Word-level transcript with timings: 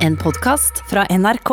En 0.00 0.16
podkast 0.16 0.82
fra 0.88 1.04
NRK. 1.08 1.50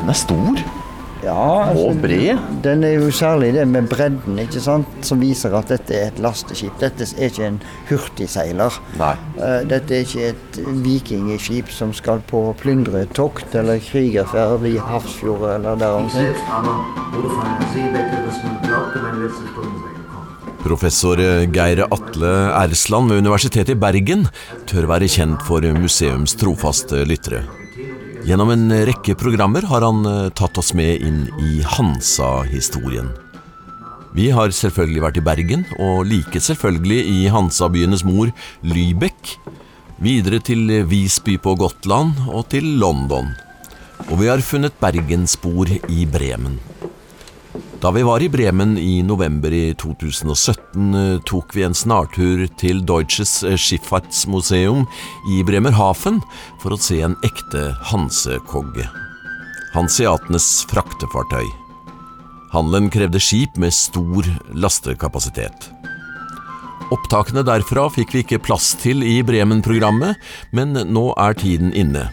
Den 0.00 0.08
er 0.08 0.12
stor 0.12 0.59
Ja, 1.40 1.70
altså, 1.70 1.84
og 1.88 2.00
bred. 2.02 2.40
Den 2.64 2.84
er 2.84 2.96
jo 2.98 3.10
særlig 3.14 3.52
det 3.56 3.66
med 3.68 3.88
bredden, 3.88 4.38
ikke 4.42 4.60
sant, 4.60 4.88
som 5.06 5.22
viser 5.22 5.54
at 5.56 5.70
dette 5.72 5.96
er 5.96 6.10
et 6.10 6.20
lasteskip. 6.20 6.74
Dette 6.82 7.06
er 7.16 7.30
ikke 7.30 7.46
en 7.46 7.60
hurtigseiler. 7.88 8.76
Nei. 9.00 9.14
Eh, 9.40 9.60
Dette 9.70 9.96
er 9.96 10.04
ikke 10.04 10.26
et 10.34 10.58
vikingskip 10.84 11.70
som 11.72 11.94
skal 11.96 12.20
på 12.28 12.42
plyndretokt 12.60 13.54
eller 13.56 13.80
krigerferd 13.84 14.66
i 14.68 14.76
Hafrsfjord 14.90 15.46
eller 15.54 15.80
der 15.80 15.96
omkring. 15.96 16.34
Professor 20.60 21.16
Geir 21.54 21.86
Atle 21.88 22.34
Ersland 22.52 23.08
ved 23.10 23.22
Universitetet 23.24 23.72
i 23.72 23.80
Bergen 23.80 24.26
tør 24.68 24.90
være 24.92 25.08
kjent 25.08 25.40
for 25.48 25.64
museums 25.78 26.36
trofaste 26.36 27.00
lyttere. 27.08 27.46
Gjennom 28.26 28.50
en 28.52 28.68
rekke 28.84 29.14
programmer 29.16 29.64
har 29.70 29.84
han 29.86 30.04
eh, 30.06 30.28
tatt 30.36 30.58
oss 30.60 30.74
med 30.76 31.00
inn 31.06 31.22
i 31.40 31.60
Hansa-historien. 31.64 33.08
Vi 34.12 34.26
har 34.34 34.52
selvfølgelig 34.52 35.04
vært 35.04 35.20
i 35.20 35.24
Bergen, 35.24 35.62
og 35.80 36.04
like 36.10 36.42
selvfølgelig 36.42 36.98
i 37.08 37.20
Hansa-byenes 37.32 38.04
mor 38.04 38.32
Lybekk. 38.66 39.36
Videre 40.04 40.40
til 40.44 40.68
Visby 40.90 41.38
på 41.40 41.54
Gotland 41.60 42.18
og 42.28 42.50
til 42.52 42.66
London. 42.82 43.32
Og 44.10 44.18
vi 44.20 44.28
har 44.28 44.44
funnet 44.44 44.76
bergensspor 44.80 45.72
i 45.72 46.04
Bremen. 46.08 46.58
Da 47.80 47.90
vi 47.90 48.02
var 48.02 48.22
i 48.22 48.28
Bremen 48.28 48.78
i 48.78 49.02
november 49.02 49.52
i 49.52 49.74
2017, 49.74 50.94
eh, 50.94 51.20
tok 51.26 51.56
vi 51.56 51.64
en 51.64 51.74
snartur 51.74 52.44
til 52.60 52.82
Deutsches 52.86 53.42
eh, 53.42 53.56
Schifffahrtsmuseum 53.56 54.84
i 55.32 55.40
Bremerhaven 55.42 56.20
for 56.60 56.76
å 56.76 56.78
se 56.80 57.00
en 57.02 57.16
ekte 57.26 57.70
hansekogge. 57.90 58.84
Hanseatenes 59.74 60.46
fraktefartøy. 60.70 61.48
Handelen 62.52 62.90
krevde 62.92 63.22
skip 63.22 63.56
med 63.58 63.74
stor 63.74 64.28
lastekapasitet. 64.52 65.70
Opptakene 66.90 67.46
derfra 67.46 67.86
fikk 67.94 68.14
vi 68.14 68.24
ikke 68.24 68.42
plass 68.42 68.74
til 68.82 69.04
i 69.06 69.20
Bremen-programmet, 69.22 70.18
men 70.50 70.74
nå 70.90 71.10
er 71.14 71.38
tiden 71.38 71.70
inne. 71.72 72.08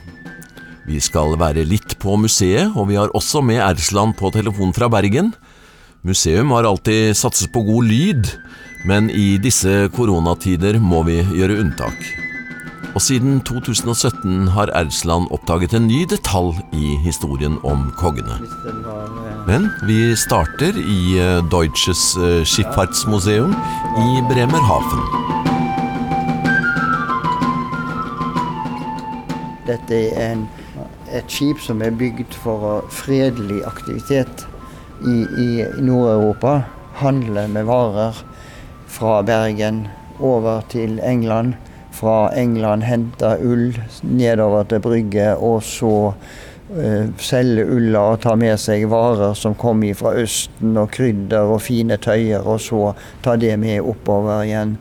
Vi 0.88 1.02
skal 1.04 1.34
være 1.36 1.66
litt 1.68 1.98
på 2.00 2.14
museet, 2.16 2.72
og 2.80 2.88
vi 2.88 2.96
har 2.96 3.12
også 3.18 3.42
med 3.44 3.60
Ersland 3.60 4.16
på 4.16 4.32
telefon 4.32 4.72
fra 4.72 4.88
Bergen. 4.88 5.34
Museum 6.08 6.54
har 6.56 6.64
alltid 6.64 7.12
satset 7.20 7.52
på 7.52 7.66
god 7.68 7.90
lyd, 7.90 8.30
men 8.88 9.10
i 9.12 9.36
disse 9.44 9.90
koronatider 9.92 10.80
må 10.80 11.02
vi 11.04 11.20
gjøre 11.36 11.60
unntak. 11.60 12.08
Og 12.96 13.04
siden 13.04 13.42
2017 13.44 14.48
har 14.56 14.72
Ersland 14.80 15.28
oppdaget 15.36 15.76
en 15.76 15.90
ny 15.90 16.06
detalj 16.08 16.56
i 16.72 16.96
historien 17.04 17.60
om 17.68 17.92
eh, 17.92 18.40
Men 19.46 19.68
vi 19.84 20.16
starter 20.16 20.72
i 20.72 21.20
eh, 21.20 21.44
Deutsches 21.52 22.16
Schiffartsmuseum 22.48 23.52
i 23.52 24.24
Bremerhaven. 24.32 25.04
Dette 29.68 30.00
er 30.16 30.32
en, 30.32 30.48
et 31.14 31.32
skip 31.32 31.62
som 31.64 31.82
er 31.82 31.96
bygd 31.96 32.36
for 32.44 32.82
fredelig 32.94 33.62
aktivitet 33.68 34.46
i, 35.06 35.24
i 35.24 35.50
Nord-Europa. 35.80 36.62
Handle 36.98 37.46
med 37.54 37.68
varer 37.70 38.18
fra 38.88 39.22
Bergen 39.24 39.86
over 40.20 40.62
til 40.70 41.00
England. 41.06 41.54
Fra 41.92 42.30
England 42.38 42.84
hente 42.84 43.38
ull 43.42 43.72
nedover 44.04 44.68
til 44.70 44.82
Brygge, 44.82 45.32
og 45.36 45.64
så 45.66 45.94
uh, 46.14 47.06
selge 47.18 47.66
ulla 47.66 48.04
og 48.14 48.22
ta 48.26 48.36
med 48.38 48.58
seg 48.62 48.86
varer 48.92 49.34
som 49.38 49.58
kom 49.58 49.82
fra 49.98 50.14
Østen, 50.18 50.78
og 50.78 50.92
krydder 50.94 51.54
og 51.54 51.62
fine 51.66 51.98
tøyer, 51.98 52.46
og 52.46 52.62
så 52.62 52.94
ta 53.26 53.38
det 53.38 53.56
med 53.62 53.82
oppover 53.82 54.46
igjen 54.46 54.78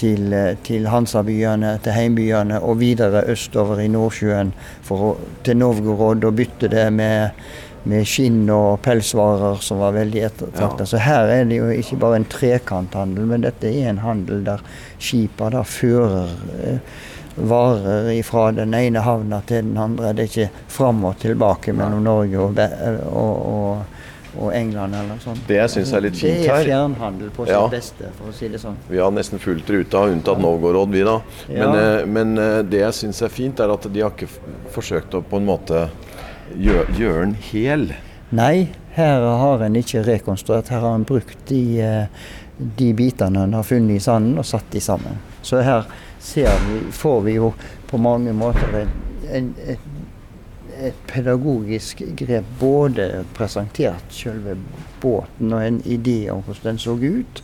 til, 0.00 0.32
eh, 0.32 0.54
til 0.66 0.88
Hansabyene, 0.88 1.76
til 1.84 1.96
heimbyene, 1.96 2.60
og 2.60 2.80
videre 2.80 3.24
østover 3.28 3.82
i 3.84 3.88
Nordsjøen 3.92 4.54
for 4.86 5.18
til 5.44 5.60
Novgorod 5.60 6.24
og 6.24 6.38
bytte 6.38 6.70
det 6.72 6.86
med, 6.92 7.36
med 7.84 8.08
skinn 8.08 8.42
og 8.52 8.80
pelsvarer 8.84 9.60
som 9.64 9.80
var 9.84 9.96
veldig 9.96 10.24
ettertrakta. 10.30 10.86
Så 10.88 11.00
her 11.04 11.30
er 11.32 11.46
det 11.48 11.60
jo 11.60 11.70
ikke 11.74 12.00
bare 12.00 12.20
en 12.20 12.28
trekanthandel, 12.32 13.28
men 13.28 13.46
dette 13.46 13.70
er 13.70 13.92
en 13.92 14.04
handel 14.04 14.44
der 14.48 14.64
skipa 14.98 15.52
da 15.52 15.64
fører 15.64 16.36
eh, 16.64 17.00
varer 17.40 18.22
fra 18.26 18.50
den 18.52 18.74
ene 18.74 19.04
havna 19.04 19.40
til 19.46 19.64
den 19.64 19.78
andre. 19.78 20.12
Det 20.12 20.24
er 20.24 20.32
ikke 20.32 20.66
fram 20.68 21.04
og 21.08 21.18
tilbake 21.22 21.72
mellom 21.76 22.04
Norge 22.04 22.38
og, 22.42 22.60
og, 23.06 23.46
og, 23.54 23.99
og 24.38 24.52
England 24.54 24.94
eller 24.94 25.08
noe 25.08 25.18
sånt. 25.24 25.40
Det 25.48 25.56
jeg 25.56 25.70
syns 25.70 25.92
er 25.92 26.00
litt 26.04 26.16
fint 26.16 26.38
Det 26.42 26.48
er 26.54 26.64
fjernhandel 26.64 27.30
på 27.34 27.46
sitt 27.46 27.54
Ja. 27.54 27.64
beste, 27.68 28.10
for 28.18 28.30
å 28.30 28.34
si 28.34 28.48
det 28.48 28.60
sånn. 28.62 28.76
Vi 28.88 28.98
har 28.98 29.10
nesten 29.10 29.38
fullt 29.42 29.68
ruta, 29.70 30.04
unntatt 30.06 30.38
Novgorod, 30.40 30.90
vi 30.90 31.02
da. 31.02 31.20
Men, 31.48 31.58
Ja. 31.58 31.98
eh, 32.00 32.06
men 32.06 32.38
eh, 32.38 32.62
det 32.62 32.80
jeg 32.80 32.92
syns 32.92 33.22
er 33.22 33.28
fint, 33.28 33.58
er 33.60 33.72
at 33.72 33.92
de 33.92 34.00
har 34.00 34.10
ikke 34.10 34.28
forsøkt 34.70 35.14
å 35.18 35.22
på 35.22 35.36
en 35.36 35.46
måte 35.46 35.88
gjøre, 36.56 36.86
gjøre 36.98 37.20
den 37.24 37.34
hel. 37.50 37.88
Nei, 38.32 38.68
her 38.94 39.20
har 39.20 39.62
en 39.66 39.74
ikke 39.74 40.04
rekonstruert. 40.06 40.68
Her 40.68 40.80
har 40.80 40.94
en 40.94 41.04
brukt 41.04 41.36
de, 41.50 41.80
eh, 41.80 42.06
de 42.76 42.92
bitene 42.94 43.42
en 43.44 43.52
har 43.54 43.62
funnet 43.66 43.96
i 43.96 43.98
sanden 43.98 44.38
og 44.38 44.44
satt 44.44 44.70
de 44.70 44.78
sammen. 44.80 45.18
Så 45.42 45.62
her 45.64 45.86
ser 46.20 46.50
vi, 46.68 46.80
får 46.92 47.22
vi 47.24 47.34
jo 47.38 47.52
på 47.90 47.98
mange 47.98 48.32
måter 48.36 48.82
en, 48.82 48.90
en, 49.32 49.54
et, 49.66 49.78
et 50.88 51.02
pedagogisk 51.10 52.02
grep. 52.18 52.48
Både 52.60 53.24
presentert 53.36 54.12
selve 54.14 54.56
båten 55.00 55.52
og 55.54 55.64
en 55.64 55.80
idé 55.84 56.30
om 56.32 56.42
hvordan 56.46 56.74
den 56.74 56.82
så 56.82 56.96
ut. 56.96 57.42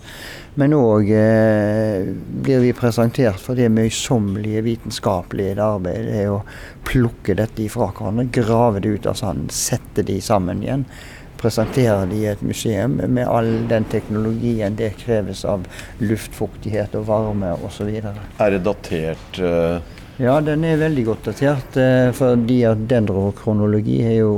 Men 0.57 0.73
òg 0.73 1.11
eh, 1.13 2.07
blir 2.45 2.63
vi 2.65 2.73
presentert 2.77 3.41
for 3.43 3.59
det 3.59 3.69
møysommelige 3.73 4.65
vitenskapelige 4.65 5.61
arbeidet. 5.61 6.07
Det 6.09 6.23
er 6.23 6.33
å 6.33 6.41
plukke 6.89 7.37
dette 7.37 7.67
ifra 7.67 7.91
hverandre, 7.91 8.29
grave 8.33 8.81
det 8.81 8.95
ut 8.97 9.11
av 9.11 9.19
sanden, 9.21 9.53
sette 9.53 10.07
de 10.07 10.17
sammen 10.25 10.65
igjen. 10.65 10.87
Presentere 11.37 12.07
de 12.09 12.23
i 12.23 12.31
et 12.31 12.41
museum 12.41 12.97
med 12.97 13.29
all 13.29 13.51
den 13.69 13.85
teknologien 13.93 14.79
det 14.79 14.95
kreves 15.03 15.45
av 15.45 15.67
luftfuktighet 16.01 16.97
og 16.97 17.05
varme 17.11 17.53
osv. 17.67 17.93
Er 17.93 18.57
det 18.57 18.63
datert 18.65 19.41
eh, 19.45 19.77
Ja, 20.17 20.39
den 20.41 20.65
er 20.65 20.79
veldig 20.81 21.03
godt 21.05 21.27
datert, 21.29 21.77
eh, 21.77 22.09
fordi 22.17 22.63
at 22.65 22.87
dendrokronologi 22.89 23.99
har 24.01 24.15
jo 24.17 24.31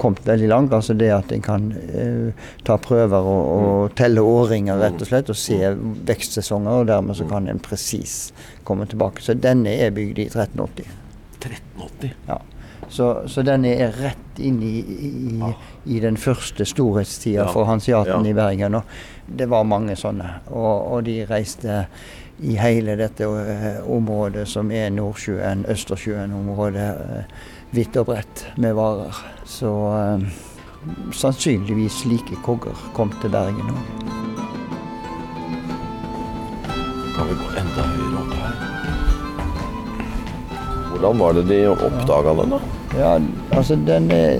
kommet 0.00 0.24
veldig 0.24 0.48
langt. 0.48 0.72
Altså 0.72 0.96
det 0.96 1.10
at 1.12 1.34
en 1.36 1.44
kan 1.44 1.66
eh, 1.76 2.46
ta 2.64 2.78
prøver 2.80 3.28
og, 3.28 3.50
og 3.58 3.96
telle 3.98 4.24
årringer 4.24 4.80
rett 4.80 5.04
og 5.04 5.10
slett, 5.10 5.28
og 5.28 5.36
se 5.36 5.74
vekstsesonger, 6.08 6.80
og 6.80 6.88
dermed 6.88 7.20
så 7.20 7.28
kan 7.28 7.48
en 7.52 7.60
presis 7.60 8.32
komme 8.64 8.88
tilbake. 8.88 9.20
Så 9.20 9.36
denne 9.36 9.76
er 9.76 9.92
bygd 9.92 10.22
i 10.24 10.30
1380. 10.30 10.88
1380. 11.44 12.16
Ja. 12.32 12.40
Så, 12.88 13.28
så 13.28 13.42
den 13.42 13.64
er 13.64 13.90
rett 14.00 14.38
inn 14.38 14.60
i, 14.62 14.78
i, 14.78 15.50
i 15.96 16.00
den 16.00 16.16
første 16.16 16.64
storhetstida 16.64 17.42
Ja. 17.44 17.52
for 17.52 17.64
hanseaten 17.66 18.24
Ja. 18.24 18.30
i 18.30 18.34
Bergen. 18.34 18.74
Og 18.74 18.82
det 19.26 19.48
var 19.50 19.64
mange 19.64 19.96
sånne. 19.96 20.28
Og, 20.50 20.92
og 20.92 21.04
de 21.04 21.24
reiste 21.26 21.86
i 22.44 22.54
hele 22.60 22.96
dette 23.00 23.24
eh, 23.24 23.80
området 23.90 24.46
som 24.48 24.70
er 24.70 24.90
Nordsjøen, 24.92 25.64
Østersjøen-området, 25.72 26.88
eh, 27.18 27.24
vidt 27.72 27.96
og 27.96 28.06
bredt 28.06 28.44
med 28.60 28.74
varer. 28.76 29.16
Så 29.44 29.72
eh, 29.96 30.28
sannsynligvis 31.16 32.04
like 32.06 32.36
kogger 32.44 32.76
kom 32.94 33.10
til 33.22 33.30
Bergen 33.34 33.72
òg. 33.72 34.12
Kan 37.16 37.28
vi 37.28 37.34
gå 37.40 37.55
Hvordan 40.96 41.18
var 41.18 41.32
det 41.32 41.42
de 41.42 41.68
oppdaga 41.68 42.32
den, 42.34 42.50
da? 42.50 42.60
Ja, 42.98 43.20
altså 43.56 43.76
den 43.76 44.10
er, 44.10 44.38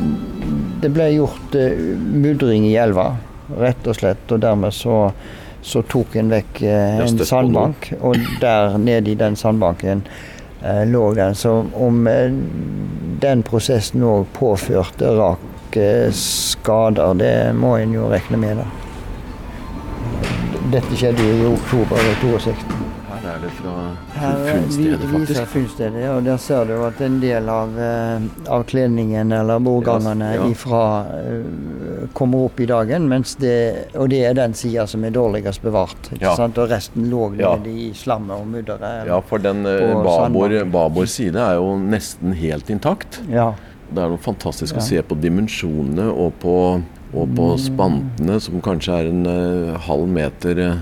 Det 0.80 0.88
ble 0.92 1.10
gjort 1.12 1.54
eh, 1.58 1.76
mudring 2.16 2.64
i 2.68 2.76
elva, 2.80 3.10
rett 3.60 3.86
og 3.88 3.96
slett. 3.98 4.24
Og 4.32 4.40
dermed 4.40 4.72
så, 4.72 5.10
så 5.60 5.82
tok 5.84 6.16
en 6.16 6.32
vekk 6.32 6.62
eh, 6.64 7.02
en 7.04 7.20
sandbank, 7.20 7.90
og 8.00 8.16
der 8.40 8.78
nede 8.80 9.12
i 9.12 9.18
den 9.20 9.36
sandbanken 9.36 10.04
eh, 10.62 10.84
lå 10.88 11.10
den. 11.14 11.34
Så 11.34 11.58
om 11.76 12.06
eh, 12.08 12.32
den 13.20 13.44
prosessen 13.44 14.04
òg 14.06 14.24
påførte 14.36 15.12
rak 15.18 15.76
eh, 15.76 16.08
skader, 16.12 17.16
det 17.20 17.36
må 17.56 17.76
en 17.76 17.92
jo 17.96 18.08
regne 18.12 18.40
med. 18.40 18.62
da. 18.64 18.68
Dette 20.72 20.96
skjedde 20.96 21.22
jo 21.22 21.36
i 21.36 21.52
oktober 21.52 22.08
62. 22.24 22.85
Her 23.62 24.36
fra 24.36 24.48
eh, 24.48 24.54
funnstedet, 24.56 25.06
faktisk. 25.12 25.46
funnstedet, 25.52 26.00
ja, 26.04 26.14
og 26.16 26.24
der 26.26 26.36
ser 26.42 26.64
du 26.68 26.74
at 26.86 27.00
en 27.04 27.18
del 27.22 27.48
av, 27.48 27.72
avkledningen 27.78 28.48
av 28.56 28.64
kledningen 28.70 29.32
eller 29.32 29.58
bordgangene 29.64 30.28
Ja, 30.34 30.40
ja. 30.42 30.48
ifra 30.52 30.82
eh, 31.18 32.08
kommer 32.16 32.46
opp 32.48 32.60
i 32.60 32.66
dagen, 32.66 33.08
det, 33.40 33.54
og 33.94 34.10
det 34.12 34.24
er 34.28 34.34
den 34.38 34.54
sida 34.54 34.86
som 34.86 35.04
er 35.04 35.14
dårligst 35.14 35.62
bevart. 35.62 36.10
Ja. 36.20 36.34
Og 36.36 36.68
resten 36.70 37.08
lå 37.10 37.30
nede 37.36 37.70
i 37.70 37.92
slammet 37.94 38.36
og 38.36 38.46
mudderet. 38.46 39.06
Ja, 39.08 39.20
for 39.20 39.38
den 39.42 39.62
babor 39.64 40.52
babord, 40.64 41.08
side 41.08 41.40
er 41.40 41.56
jo 41.60 41.76
nesten 41.78 42.32
helt 42.36 42.70
intakt. 42.70 43.20
Ja. 43.30 43.52
Det 43.86 44.02
er 44.02 44.10
noe 44.10 44.18
fantastisk 44.18 44.76
å 44.76 44.82
se 44.82 44.98
på 45.06 45.14
dimensjonene 45.22 46.08
og 46.10 46.32
på, 46.42 46.54
og 47.14 47.34
på 47.36 47.46
Mm. 47.54 47.58
spantene, 47.62 48.40
som 48.42 48.60
kanskje 48.60 48.92
er 48.98 49.06
en 49.12 49.26
uh, 49.26 49.78
halv 49.86 50.08
meter 50.10 50.58
uh, 50.58 50.76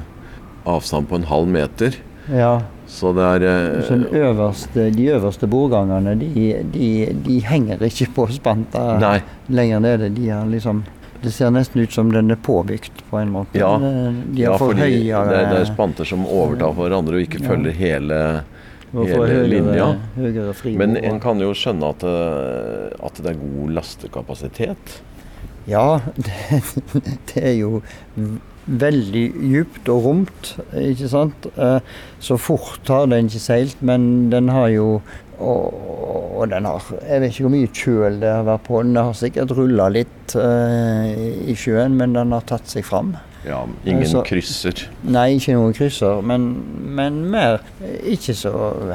avstand 0.66 1.08
på 1.10 1.16
en 1.20 1.24
halv 1.28 1.46
meter. 1.48 1.98
Ja. 2.32 2.60
Så 2.86 3.12
det 3.16 3.24
er 3.24 3.44
eh, 3.48 3.82
Så 3.88 3.96
øverste, 4.12 4.90
de 4.92 5.06
øverste 5.16 5.46
bordgangene 5.48 6.12
de, 6.20 6.62
de, 6.72 6.88
de 7.24 7.38
henger 7.40 7.80
ikke 7.82 8.10
på 8.14 8.26
spanta 8.32 8.98
Nei. 9.00 9.16
lenger 9.48 9.80
nede. 9.80 10.10
De 10.14 10.28
er 10.30 10.44
liksom 10.46 10.82
Det 11.24 11.32
ser 11.32 11.48
nesten 11.50 11.80
ut 11.80 11.92
som 11.92 12.10
den 12.12 12.30
er 12.30 12.36
påbygd 12.36 13.00
på 13.10 13.16
en 13.22 13.30
måte. 13.32 13.56
Ja. 13.56 13.78
De 13.78 14.42
Ja, 14.42 14.56
for 14.60 14.74
fordi 14.74 15.08
det, 15.08 15.38
det 15.48 15.60
er 15.62 15.64
spanter 15.64 16.04
som 16.04 16.26
overtar 16.26 16.74
for 16.76 16.84
hverandre 16.84 17.16
og 17.16 17.24
ikke 17.24 17.40
Ja. 17.40 17.48
følger 17.48 17.72
hele 17.72 18.18
hele 18.94 19.16
høyere, 19.26 19.48
linja. 19.48 19.86
høyere. 20.14 20.76
Men 20.78 20.96
en 21.00 21.18
kan 21.20 21.40
jo 21.40 21.50
skjønne 21.56 21.88
at 21.88 22.04
at 22.04 23.22
det 23.24 23.32
er 23.32 23.40
god 23.40 23.72
lastekapasitet. 23.74 25.00
Ja, 25.68 26.00
det, 26.16 26.62
det 27.30 27.40
er 27.40 27.54
jo 27.58 27.82
veldig 28.64 29.24
djupt 29.50 29.88
og 29.92 30.06
romt, 30.06 30.54
ikke 30.80 31.08
sant. 31.12 31.48
Eh, 31.56 31.78
Så 32.20 32.38
fort 32.40 32.88
har 32.88 33.06
den 33.10 33.28
ikke 33.28 33.42
seilt, 33.44 33.82
men 33.84 34.30
den 34.32 34.48
har 34.52 34.68
jo 34.72 34.88
og, 35.34 35.74
og 36.38 36.44
den 36.52 36.64
har 36.64 36.84
Jeg 37.02 37.20
vet 37.20 37.32
ikke 37.32 37.44
hvor 37.48 37.52
mye 37.56 37.70
kjøl 37.74 38.20
det 38.22 38.30
har 38.30 38.44
vært 38.46 38.62
på 38.68 38.80
den. 38.82 38.92
Den 38.94 39.08
har 39.08 39.16
sikkert 39.18 39.54
rulla 39.58 39.88
litt 39.92 40.34
eh, 40.38 41.50
i 41.50 41.56
sjøen, 41.58 41.96
men 41.98 42.14
den 42.16 42.32
har 42.36 42.44
tatt 42.48 42.70
seg 42.70 42.86
fram. 42.86 43.16
Ja, 43.46 43.66
ingen 43.84 44.06
Så- 44.08 44.22
krysser. 44.24 44.72
Nei, 45.04 45.34
ikke 45.36 45.52
noen 45.52 45.74
krysser, 45.76 46.22
men, 46.24 46.46
men 46.96 47.18
mer 47.30 47.58
ikke 48.08 48.32
så 48.32 48.52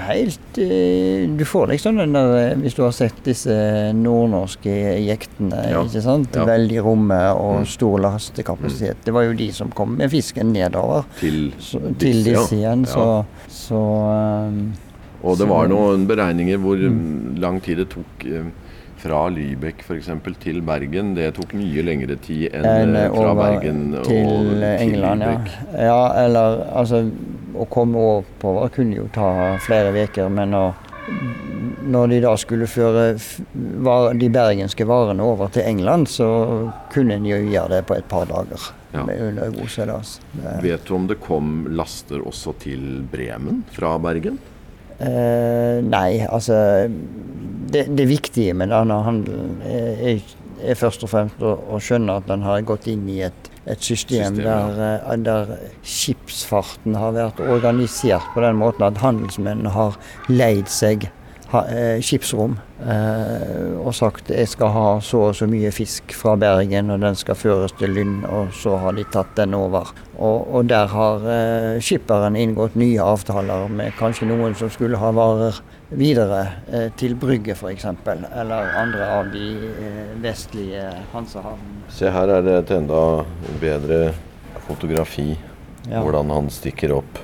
helt 0.07 0.57
eh, 0.57 1.27
Du 1.37 1.43
får 1.45 1.67
liksom 1.69 1.97
den 2.01 2.13
der 2.17 2.33
eh, 2.39 2.55
Hvis 2.57 2.73
du 2.73 2.81
har 2.81 2.91
sett 2.97 3.19
disse 3.23 3.53
nordnorske 3.93 4.73
jektene, 5.05 5.59
Ja. 5.69 5.83
ikke 5.85 6.01
sant. 6.01 6.33
Ja. 6.33 6.45
Veldig 6.49 6.81
romme 6.83 7.19
og 7.35 7.59
Mm. 7.59 7.65
stor 7.67 7.99
lastekapasitet. 7.99 8.97
Det 9.05 9.13
var 9.13 9.23
jo 9.29 9.33
de 9.33 9.51
som 9.53 9.69
kom 9.69 9.95
med 9.97 10.09
fisken 10.09 10.51
nedover 10.53 11.05
Til 11.19 11.51
så, 11.59 11.79
til 11.99 12.23
Disse, 12.23 12.55
igjen, 12.55 12.85
så, 12.89 13.25
så 13.49 13.79
um, 14.49 14.73
Og 15.23 15.37
det 15.37 15.47
var 15.47 15.67
noen 15.67 16.07
beregninger 16.07 16.57
hvor 16.57 16.77
Mm. 16.89 17.37
lang 17.39 17.61
tid 17.61 17.77
det 17.77 17.89
tok 17.89 18.25
fra 18.99 19.21
Lybekk 19.31 19.83
f.eks. 19.85 20.09
til 20.43 20.61
Bergen. 20.65 21.13
Det 21.17 21.31
tok 21.37 21.55
mye 21.57 21.83
lengre 21.85 22.17
tid 22.21 22.49
enn 22.53 22.67
enn 22.67 22.95
eh, 22.99 23.07
fra 23.13 23.31
over 23.31 23.39
Bergen 23.39 23.81
og 24.01 24.09
til 24.09 24.65
England, 24.69 25.25
ja. 25.25 25.35
Ja. 25.89 26.01
Eller 26.25 26.63
altså 26.69 27.05
Å 27.59 27.65
komme 27.71 27.99
oppover 28.19 28.69
kunne 28.71 28.99
jo 28.99 29.07
ta 29.11 29.57
flere 29.63 29.91
uker, 29.91 30.29
men 30.31 30.53
når, 30.53 30.75
når 31.91 32.11
de 32.11 32.19
da 32.23 32.35
skulle 32.39 32.69
føre 32.69 33.07
var, 33.83 34.13
de 34.15 34.29
bergenske 34.31 34.85
varene 34.87 35.25
over 35.25 35.49
til 35.51 35.65
England, 35.67 36.07
så 36.13 36.29
kunne 36.93 37.17
en 37.17 37.27
jo 37.27 37.39
gjøre 37.41 37.73
det 37.73 37.81
på 37.89 37.97
et 37.97 38.07
par 38.07 38.29
dager. 38.29 38.69
Ja. 38.93 39.03
Med 39.05 39.21
under 39.21 39.51
god 39.53 39.73
seilas. 39.73 40.15
Vet 40.63 40.87
du 40.87 40.95
om 40.95 41.09
det 41.09 41.19
kom 41.25 41.67
laster 41.73 42.23
også 42.25 42.55
til 42.61 43.03
Bremen 43.11 43.63
fra 43.75 43.97
Bergen? 44.01 44.39
Eh, 44.99 45.79
nei, 45.85 46.19
altså 46.27 46.55
det, 47.73 47.85
det 47.97 48.07
viktige 48.09 48.55
med 48.57 48.71
denne 48.73 48.99
handelen 49.05 49.59
er, 49.65 50.23
er, 50.61 50.79
først 50.79 51.05
og 51.05 51.13
fremst 51.13 51.43
å, 51.43 51.55
å 51.69 51.79
skjønne 51.83 52.19
at 52.19 52.27
den 52.29 52.43
har 52.45 52.65
gått 52.67 52.89
inn 52.91 53.05
i 53.11 53.21
et, 53.27 53.49
et 53.65 53.83
system, 53.83 54.35
System, 54.35 54.43
der, 54.43 54.81
eh, 54.97 55.15
der 55.25 55.53
skipsfarten 55.83 56.97
har 56.99 57.15
vært 57.17 57.41
organisert 57.45 58.27
på 58.33 58.43
den 58.45 58.59
måten 58.61 58.87
at 58.87 59.01
handelsmennene 59.03 59.73
har 59.75 59.97
leid 60.31 60.71
seg 60.71 61.09
ha, 61.49 61.63
eh, 61.73 62.01
skipsrom 62.05 62.59
eh, 62.85 63.73
og 63.79 63.89
sagt 63.97 64.29
jeg 64.29 64.49
skal 64.51 64.69
ha 64.75 64.85
så 65.01 65.23
og 65.29 65.37
så 65.37 65.47
mye 65.49 65.71
fisk 65.73 66.13
fra 66.13 66.35
Bergen, 66.39 66.91
og 66.93 67.01
den 67.01 67.17
skal 67.17 67.37
føres 67.37 67.73
til 67.79 67.95
Lynn, 67.95 68.21
og 68.29 68.53
så 68.55 68.77
har 68.81 68.95
de 68.97 69.05
tatt 69.09 69.33
den 69.39 69.55
over. 69.57 69.89
Og, 70.17 70.45
og 70.53 70.69
der 70.69 70.89
har 70.91 71.25
eh, 71.33 71.81
skipperen 71.83 72.37
inngått 72.39 72.77
nye 72.79 73.01
avtaler 73.01 73.67
med 73.73 73.97
kanskje 73.99 74.29
noen 74.29 74.55
som 74.59 74.71
skulle 74.73 74.99
ha 75.01 75.11
varer 75.15 75.57
videre 75.89 76.41
eh, 76.69 76.87
til 76.99 77.17
Brygge 77.19 77.57
f.eks., 77.57 77.87
eller 78.05 78.73
andre 78.77 79.11
av 79.17 79.33
de 79.33 79.45
eh, 79.73 80.15
vestlige 80.21 80.85
Hansahavnene. 81.15 81.89
Se 81.93 82.11
her 82.13 82.37
er 82.37 82.45
det 82.45 82.57
et 82.63 82.75
enda 82.77 83.03
bedre 83.61 84.09
fotografi. 84.67 85.31
Ja. 85.89 86.03
Hvordan 86.03 86.29
han 86.29 86.49
stikker 86.53 86.91
opp. 86.99 87.21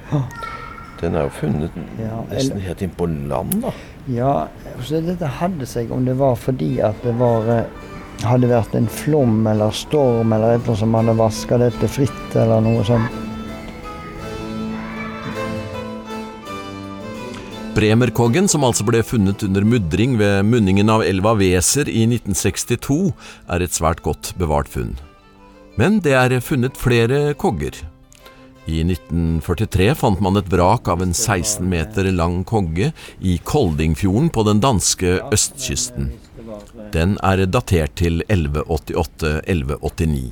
Den 1.02 1.18
er 1.20 1.28
jo 1.28 1.34
funnet 1.36 1.76
Ja, 2.00 2.22
nesten 2.32 2.62
helt 2.64 2.82
inn 2.82 2.94
på 2.98 3.06
land, 3.06 3.60
da. 3.62 3.74
Ja, 4.06 4.48
dette 4.86 5.30
hadde 5.40 5.66
seg 5.66 5.90
om 5.94 6.06
det 6.06 6.14
var 6.20 6.36
fordi 6.38 6.76
at 6.86 7.00
det 7.02 7.16
var 7.18 7.48
eh, 7.50 7.86
hadde 8.24 8.50
vært 8.52 8.76
en 8.78 8.90
flom 8.92 9.48
eller 9.50 9.74
storm 9.74 10.34
eller 10.36 10.60
annet 10.60 10.78
som 10.80 10.94
hadde 10.94 11.16
vaska 11.18 11.58
dette 11.62 11.90
fritt, 11.90 12.36
eller 12.38 12.62
noe 12.64 12.84
sånt. 12.86 13.22
Bremerkoggen, 17.76 18.48
som 18.48 18.64
altså 18.64 18.86
ble 18.88 19.02
funnet 19.04 19.42
under 19.44 19.66
mudring 19.68 20.14
ved 20.22 20.46
munningen 20.48 20.88
av 20.94 21.04
elva 21.04 21.34
Weser 21.36 21.90
i 21.92 22.06
1962, 22.08 23.10
er 23.52 23.66
et 23.66 23.76
svært 23.76 24.00
godt 24.06 24.32
bevart 24.40 24.72
funn. 24.72 24.94
Men 25.76 26.00
det 26.00 26.14
er 26.16 26.38
funnet 26.40 26.80
flere 26.80 27.34
kogger. 27.36 27.76
I 28.66 28.82
1943 28.84 29.96
fant 29.96 30.22
man 30.26 30.38
et 30.40 30.48
vrak 30.50 30.88
av 30.90 31.04
en 31.06 31.14
16 31.14 31.70
meter 31.70 32.10
lang 32.12 32.44
kogge 32.48 32.92
i 33.20 33.38
Koldingfjorden 33.44 34.30
på 34.34 34.44
den 34.48 34.62
danske 34.64 35.20
østkysten. 35.34 36.12
Den 36.94 37.18
er 37.24 37.46
datert 37.46 37.96
til 38.02 38.24
1188-1189. 38.28 40.32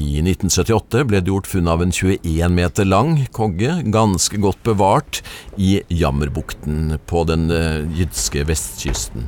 I 0.00 0.20
1978 0.22 1.02
ble 1.10 1.18
det 1.18 1.32
gjort 1.32 1.48
funn 1.50 1.68
av 1.68 1.82
en 1.82 1.92
21 1.92 2.54
meter 2.54 2.86
lang 2.86 3.26
kogge, 3.34 3.82
ganske 3.90 4.38
godt 4.38 4.62
bevart, 4.64 5.18
i 5.58 5.82
Jammerbukten 5.90 6.94
på 7.10 7.24
den 7.26 7.50
jydske 7.50 7.98
jyske 7.98 8.46
vestkysten. 8.48 9.26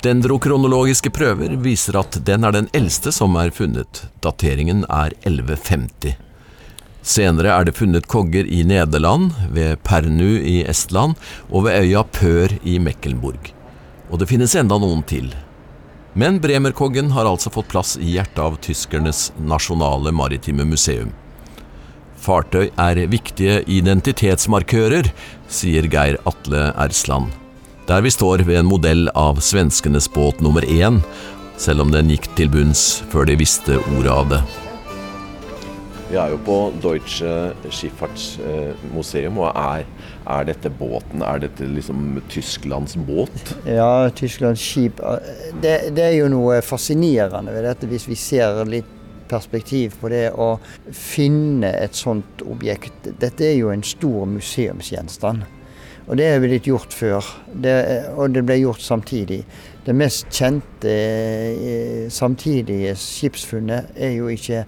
Dendrokronologiske 0.00 1.10
prøver 1.12 1.58
viser 1.60 1.98
at 2.00 2.16
den 2.24 2.44
er 2.44 2.52
den 2.56 2.68
eldste 2.72 3.12
som 3.12 3.36
er 3.36 3.50
funnet. 3.52 4.06
Dateringen 4.24 4.86
er 4.88 5.12
1150. 5.26 6.29
Senere 7.02 7.54
er 7.54 7.64
det 7.64 7.76
funnet 7.78 8.08
kogger 8.10 8.44
i 8.44 8.60
Nederland, 8.64 9.32
ved 9.50 9.80
Pernu 9.86 10.36
i 10.36 10.60
Estland 10.68 11.16
og 11.48 11.64
ved 11.64 11.86
øya 11.86 12.04
Pør 12.04 12.52
i 12.62 12.78
Mekkelborg. 12.78 13.52
Og 14.10 14.20
det 14.20 14.28
finnes 14.28 14.54
enda 14.58 14.76
noen 14.78 15.02
til. 15.08 15.30
Men 16.12 16.40
Bremerkoggen 16.42 17.12
har 17.14 17.28
altså 17.30 17.52
fått 17.54 17.70
plass 17.70 17.96
i 17.96 18.16
hjertet 18.16 18.42
av 18.42 18.58
tyskernes 18.60 19.30
nasjonale 19.38 20.12
maritime 20.12 20.66
museum. 20.66 21.12
Fartøy 22.20 22.68
er 22.76 22.98
viktige 23.08 23.62
identitetsmarkører, 23.70 25.08
sier 25.48 25.86
Geir 25.88 26.18
Atle 26.28 26.68
Ersland. 26.74 27.30
Der 27.88 28.04
vi 28.04 28.12
står 28.12 28.44
ved 28.44 28.60
en 28.60 28.68
modell 28.68 29.08
av 29.16 29.40
svenskenes 29.40 30.10
båt 30.12 30.42
nummer 30.44 30.66
én, 30.66 31.00
selv 31.56 31.86
om 31.86 31.94
den 31.94 32.12
gikk 32.12 32.28
til 32.36 32.52
bunns 32.52 33.00
før 33.10 33.30
de 33.30 33.38
visste 33.40 33.80
ordet 33.96 34.12
av 34.12 34.34
det. 34.34 34.42
Vi 36.10 36.16
er 36.18 36.32
jo 36.32 36.40
på 36.42 36.54
Deutsche 36.82 37.52
Schifffahrtsmuseum, 37.70 39.36
og 39.38 39.52
er, 39.54 39.84
er 40.26 40.48
dette 40.48 40.72
båten? 40.74 41.22
Er 41.22 41.38
dette 41.44 41.68
liksom 41.70 42.18
Tysklands 42.32 42.96
båt? 43.06 43.52
Ja, 43.62 44.08
Tysklands 44.18 44.64
skip 44.64 44.98
det, 45.62 45.76
det 45.94 46.08
er 46.08 46.16
jo 46.16 46.32
noe 46.32 46.58
fascinerende 46.66 47.54
ved 47.54 47.62
dette, 47.68 47.86
hvis 47.86 48.08
vi 48.10 48.18
ser 48.18 48.64
litt 48.66 48.90
perspektiv 49.30 49.94
på 50.00 50.10
det 50.10 50.32
å 50.34 50.56
finne 50.90 51.70
et 51.78 51.94
sånt 51.94 52.42
objekt. 52.42 53.06
Dette 53.22 53.46
er 53.52 53.60
jo 53.60 53.70
en 53.70 53.86
stor 53.86 54.26
museumsgjenstand. 54.34 55.46
Og 56.10 56.18
det 56.18 56.26
er 56.26 56.42
blitt 56.42 56.66
gjort 56.66 56.90
før, 56.90 57.26
det, 57.54 57.74
og 58.18 58.34
det 58.34 58.42
ble 58.48 58.58
gjort 58.64 58.82
samtidig. 58.82 59.44
Det 59.86 59.94
mest 59.94 60.26
kjente 60.34 60.90
eh, 60.90 62.08
samtidige 62.10 62.96
skipsfunnet 62.98 63.94
er 63.94 64.16
jo 64.16 64.26
ikke 64.32 64.64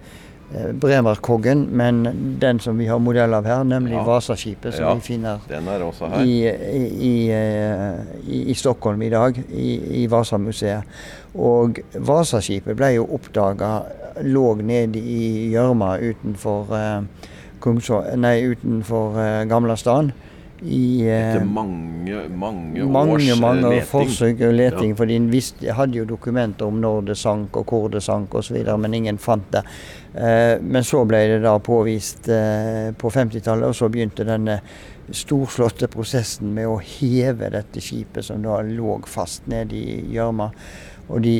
eh, 0.55 0.71
Bremerkoggen, 0.73 1.67
men 1.71 2.03
den 2.41 2.59
som 2.59 2.77
vi 2.77 2.85
har 2.87 2.99
modell 2.99 3.33
av 3.33 3.45
her, 3.45 3.63
nemlig 3.63 3.93
Ja. 3.95 4.03
Vasaskipet, 4.03 4.73
som 4.73 4.85
Ja. 4.85 4.93
vi 4.93 5.01
finner 5.01 5.39
er 5.49 6.23
i, 6.23 6.47
i, 6.47 6.87
i, 7.09 7.29
eh, 7.31 7.99
i, 8.27 8.43
i 8.51 8.53
Stockholm 8.53 9.01
i 9.01 9.09
dag, 9.09 9.37
i, 9.53 10.07
Vasamuseet. 10.07 10.83
Og 11.35 11.79
Vasaskipet 11.93 12.75
ble 12.77 12.93
jo 12.95 13.07
oppdaga 13.11 13.81
lå 14.21 14.55
nede 14.61 14.99
i 14.99 15.51
gjørma 15.53 15.97
utenfor 15.99 16.75
eh, 16.77 17.01
nei, 18.19 18.41
utenfor 18.43 19.15
uh, 19.15 19.43
Gamla 19.47 19.75
stan. 19.79 20.11
I, 20.63 21.07
eh, 21.07 21.35
Etter 21.35 21.45
mange, 21.45 22.21
mange, 22.29 22.85
mange, 22.85 23.13
års 23.13 23.29
eh, 23.29 23.39
mange 23.39 23.69
leting. 23.69 23.89
forsøk 23.89 24.43
og 24.47 24.53
leting. 24.53 24.93
Ja. 24.93 24.95
For 24.95 25.11
de 25.11 25.19
visste, 25.31 25.73
hadde 25.75 25.99
jo 25.99 26.05
dokumenter 26.07 26.69
om 26.69 26.79
når 26.83 27.09
det 27.11 27.17
sank 27.19 27.57
og 27.59 27.67
hvor 27.67 27.89
det 27.91 28.03
sank 28.03 28.35
osv., 28.35 28.57
men 28.79 28.93
ingen 28.93 29.19
fant 29.19 29.49
det. 29.51 29.63
Eh, 30.15 30.55
men 30.61 30.83
så 30.87 31.03
ble 31.09 31.23
det 31.33 31.41
da 31.43 31.57
påvist 31.59 32.29
eh, 32.31 32.93
på 32.95 33.11
50-tallet, 33.11 33.67
og 33.67 33.75
så 33.75 33.91
begynte 33.91 34.27
denne 34.27 34.59
storslåtte 35.11 35.89
prosessen 35.91 36.53
med 36.55 36.69
å 36.69 36.77
heve 36.79 37.49
dette 37.51 37.81
skipet 37.83 38.23
som 38.23 38.43
da 38.43 38.61
lå 38.63 39.01
fast 39.09 39.49
nede 39.51 39.75
i 39.75 39.99
gjørma. 40.15 40.51
Og 41.11 41.21
de, 41.21 41.33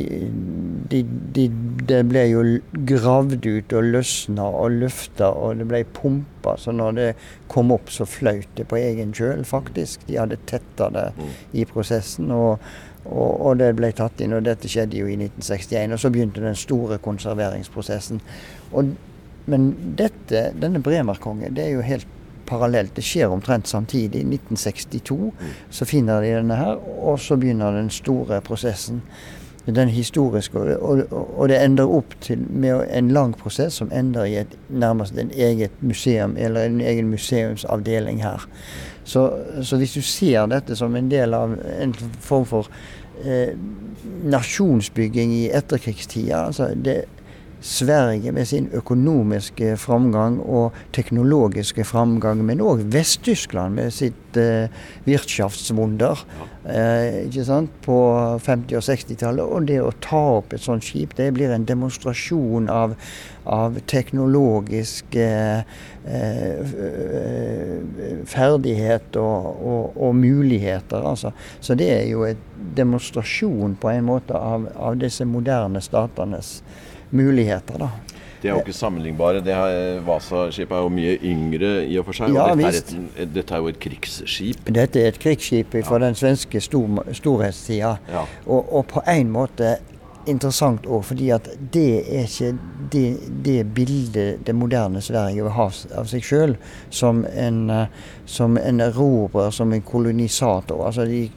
de, 0.91 0.99
de, 1.35 1.45
det 1.87 2.01
ble 2.09 2.23
jo 2.27 2.41
gravd 2.89 3.45
ut 3.45 3.75
og 3.77 3.89
løsna 3.95 4.47
og 4.59 4.79
løfta, 4.81 5.29
og 5.31 5.61
det 5.61 5.67
ble 5.69 5.83
pumpa. 5.95 6.57
Så 6.59 6.73
når 6.75 6.97
det 6.97 7.09
kom 7.51 7.71
opp, 7.75 7.91
så 7.93 8.07
fløyt 8.09 8.51
det 8.57 8.67
på 8.69 8.79
egen 8.81 9.13
kjøl, 9.15 9.45
faktisk. 9.47 10.03
De 10.09 10.19
hadde 10.19 10.41
tetta 10.49 10.89
det 10.93 11.07
i 11.55 11.63
prosessen. 11.69 12.31
Og, 12.35 12.59
og, 13.05 13.31
og 13.31 13.61
det 13.61 13.71
ble 13.79 13.93
tatt 13.95 14.21
inn, 14.23 14.35
og 14.35 14.43
dette 14.45 14.71
skjedde 14.71 14.99
jo 14.99 15.07
i 15.07 15.15
1961. 15.15 15.95
Og 15.95 16.03
så 16.03 16.11
begynte 16.11 16.43
den 16.43 16.59
store 16.59 16.99
konserveringsprosessen. 17.03 18.19
Og, 18.73 18.91
men 19.47 19.69
dette, 19.99 20.49
denne 20.59 20.83
Bremerkongen, 20.83 21.55
det 21.55 21.69
er 21.69 21.77
jo 21.77 21.87
helt 21.87 22.19
parallelt. 22.49 22.95
Det 22.97 23.05
skjer 23.05 23.31
omtrent 23.31 23.71
samtidig. 23.71 24.19
I 24.19 24.27
1962 24.27 25.31
så 25.71 25.87
finner 25.87 26.21
de 26.21 26.35
denne 26.35 26.59
her, 26.59 26.83
og 26.99 27.15
så 27.23 27.39
begynner 27.39 27.79
den 27.79 27.89
store 27.93 28.41
prosessen. 28.43 28.99
Den 29.65 29.89
historiske, 29.89 30.59
og, 30.59 31.05
og, 31.11 31.39
og 31.39 31.49
det 31.49 31.61
ender 31.63 31.87
opp 31.87 32.15
til 32.21 32.41
med 32.49 32.83
en 32.91 33.11
lang 33.15 33.31
prosess 33.39 33.79
som 33.79 33.91
ender 33.95 34.27
i 34.27 34.35
et, 34.41 34.57
nærmest 34.69 35.15
en 35.17 35.31
eget 35.31 35.71
museum, 35.79 36.35
eller 36.37 36.65
en 36.67 36.81
egen 36.81 37.09
museumsavdeling 37.09 38.23
her. 38.23 38.43
Så, 39.03 39.29
så 39.61 39.77
hvis 39.77 39.93
du 39.93 40.01
ser 40.01 40.45
dette 40.51 40.75
som 40.75 40.95
en 40.95 41.11
del 41.11 41.33
av 41.33 41.55
en 41.79 41.95
form 42.19 42.45
for 42.45 42.67
eh, 43.23 43.55
nasjonsbygging 44.23 45.33
i 45.35 45.49
etterkrigstida 45.55 46.45
altså 46.47 46.69
det, 46.75 47.03
Sverige 47.63 48.31
med 48.35 48.47
sin 48.47 48.65
økonomiske 48.75 49.77
framgang 49.79 50.41
og 50.41 50.75
teknologiske 50.91 51.85
framgang, 51.87 52.41
men 52.43 52.59
òg 52.59 52.81
Vest-Tyskland 52.91 53.77
med 53.79 53.93
sitt 53.95 54.35
eh, 54.35 54.67
Wirtschaftswunder 55.05 56.25
eh, 56.67 57.23
på 57.85 57.97
50- 58.43 58.75
og 58.75 58.83
60-tallet. 58.83 59.47
Og 59.47 59.67
det 59.71 59.79
å 59.79 59.95
ta 60.03 60.21
opp 60.41 60.51
et 60.51 60.65
sånt 60.65 60.83
skip, 60.83 61.15
det 61.15 61.31
blir 61.37 61.55
en 61.55 61.63
demonstrasjon 61.63 62.67
av, 62.67 62.97
av 63.47 63.79
teknologisk 63.87 65.15
eh, 65.15 65.63
eh, 66.03 66.59
ferdighet 68.27 69.15
og, 69.23 69.51
og, 69.63 70.01
og 70.03 70.15
muligheter. 70.19 70.99
Altså. 70.99 71.31
Så 71.63 71.79
det 71.79 71.93
er 71.95 72.09
jo 72.11 72.27
en 72.27 72.49
demonstrasjon 72.75 73.79
på 73.79 73.95
en 73.95 74.09
måte 74.11 74.35
av, 74.35 74.67
av 74.75 74.99
disse 74.99 75.23
moderne 75.23 75.79
statenes 75.79 76.57
muligheter. 77.13 77.79
da. 77.85 77.89
De 78.43 78.49
er 78.49 78.57
jo 78.57 78.59
ikke 78.65 78.75
sammenlignbare. 78.75 79.39
Det 79.39 79.55
Vasa-skipet 80.03 80.75
er 80.75 80.81
jo 80.83 80.89
mye 80.91 81.13
yngre 81.23 81.71
i 81.87 81.95
og 82.01 82.09
for 82.09 82.17
seg. 82.17 82.33
Ja, 82.35 82.49
og 82.51 82.59
dette, 82.59 82.97
er 82.97 83.21
et, 83.23 83.29
dette 83.37 83.55
er 83.55 83.63
jo 83.63 83.71
et 83.71 83.79
krigsskip. 83.79 84.67
Dette 84.67 84.99
er 84.99 85.13
et 85.13 85.19
krigsskip 85.23 85.77
fra 85.87 86.01
den 86.03 86.17
svenske 86.19 86.59
stor, 86.61 87.05
storhetstida. 87.15 87.93
Ja. 88.11 88.25
Og, 88.43 88.67
og 88.67 88.85
på 88.91 89.05
en 89.07 89.31
måte 89.31 89.77
interessant 90.29 90.85
òg, 90.87 91.03
fordi 91.09 91.29
at 91.35 91.47
det 91.73 91.89
er 92.01 92.27
ikke 92.27 92.51
det, 92.93 93.07
det 93.45 93.57
bildet 93.75 94.43
det 94.47 94.55
moderne 94.55 95.01
Sverige 95.03 95.43
vil 95.43 95.55
ha 95.55 95.65
av 95.99 96.07
seg 96.09 96.23
sjøl 96.25 96.55
som 96.93 97.23
en, 97.27 97.59
eh, 97.73 98.07
som 98.25 98.57
en 98.59 98.81
erobrer, 98.83 99.51
som 99.51 99.73
en 99.73 99.83
kolonisator. 99.83 100.85
Altså 100.87 101.05
de 101.09 101.27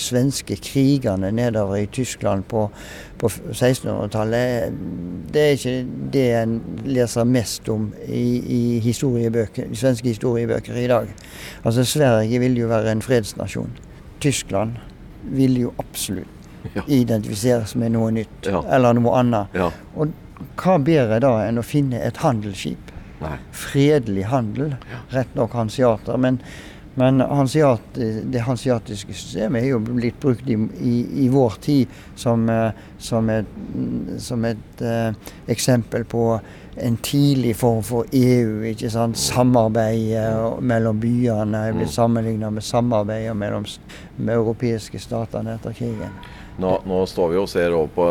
svenske 0.00 0.56
krigene 0.62 1.32
nedover 1.34 1.82
i 1.82 1.90
Tyskland 1.92 2.46
på, 2.48 2.66
på 3.20 3.30
1600-tallet, 3.52 4.80
det 5.32 5.44
er 5.44 5.56
ikke 5.58 5.76
det 6.16 6.26
en 6.40 6.58
leser 6.88 7.28
mest 7.28 7.68
om 7.72 7.90
i, 8.06 8.24
i 8.40 8.62
historiebøker, 8.84 9.74
svenske 9.74 10.14
historiebøker 10.14 10.80
i 10.80 10.88
dag. 10.90 11.14
Altså 11.64 11.84
Sverige 11.84 12.40
vil 12.42 12.58
jo 12.62 12.72
være 12.72 12.92
en 12.96 13.04
fredsnasjon. 13.04 13.72
Tyskland 14.20 14.78
vil 15.30 15.58
jo 15.60 15.72
absolutt 15.78 16.39
Ja. 16.74 16.82
identifiseres 16.86 17.74
med 17.74 17.92
noe 17.92 18.10
nytt 18.10 18.46
Ja. 18.46 18.64
eller 18.68 18.92
noe 18.94 19.14
annet. 19.18 19.54
Ja. 19.54 19.70
Og 19.96 20.12
hva 20.60 20.78
bedre 20.78 21.20
da 21.20 21.34
enn 21.46 21.60
å 21.60 21.66
finne 21.66 22.00
et 22.00 22.20
handelsskip? 22.24 22.92
Nei. 23.20 23.36
Fredelig 23.52 24.24
handel, 24.30 24.76
rett 25.12 25.34
nok 25.36 25.52
hansiater. 25.52 26.16
Men, 26.16 26.38
men 26.94 27.20
hansiat, 27.20 27.82
det 27.94 28.40
hansiatiske 28.46 29.12
systemet 29.12 29.62
er 29.62 29.74
jo 29.74 29.80
blitt 29.84 30.20
brukt 30.20 30.48
i, 30.48 30.56
i, 30.80 30.94
i 31.26 31.28
vår 31.28 31.58
tid 31.60 32.00
som, 32.16 32.48
eh, 32.48 32.72
som 32.98 33.28
et, 33.30 33.52
som 34.18 34.44
et 34.48 34.82
uh, 34.82 35.12
eksempel 35.52 36.04
på 36.08 36.24
en 36.80 36.96
tidlig 36.96 37.56
form 37.56 37.82
for 37.84 38.08
EU. 38.12 38.62
ikke 38.70 38.90
sant? 38.90 39.18
Samarbeid 39.20 40.62
mellom 40.64 41.00
byene 41.02 41.66
er 41.68 41.76
blitt 41.76 41.92
sammenligna 41.92 42.50
med 42.50 42.64
samarbeidet 42.64 43.36
mellom 43.36 43.66
med 44.16 44.34
europeiske 44.38 45.00
statene 45.02 45.58
etter 45.58 45.76
krigen. 45.76 46.14
Nå, 46.58 46.70
nå 46.84 47.06
står 47.08 47.30
vi 47.32 47.38
og 47.40 47.48
ser 47.48 47.72
over 47.72 47.88
på 47.94 48.06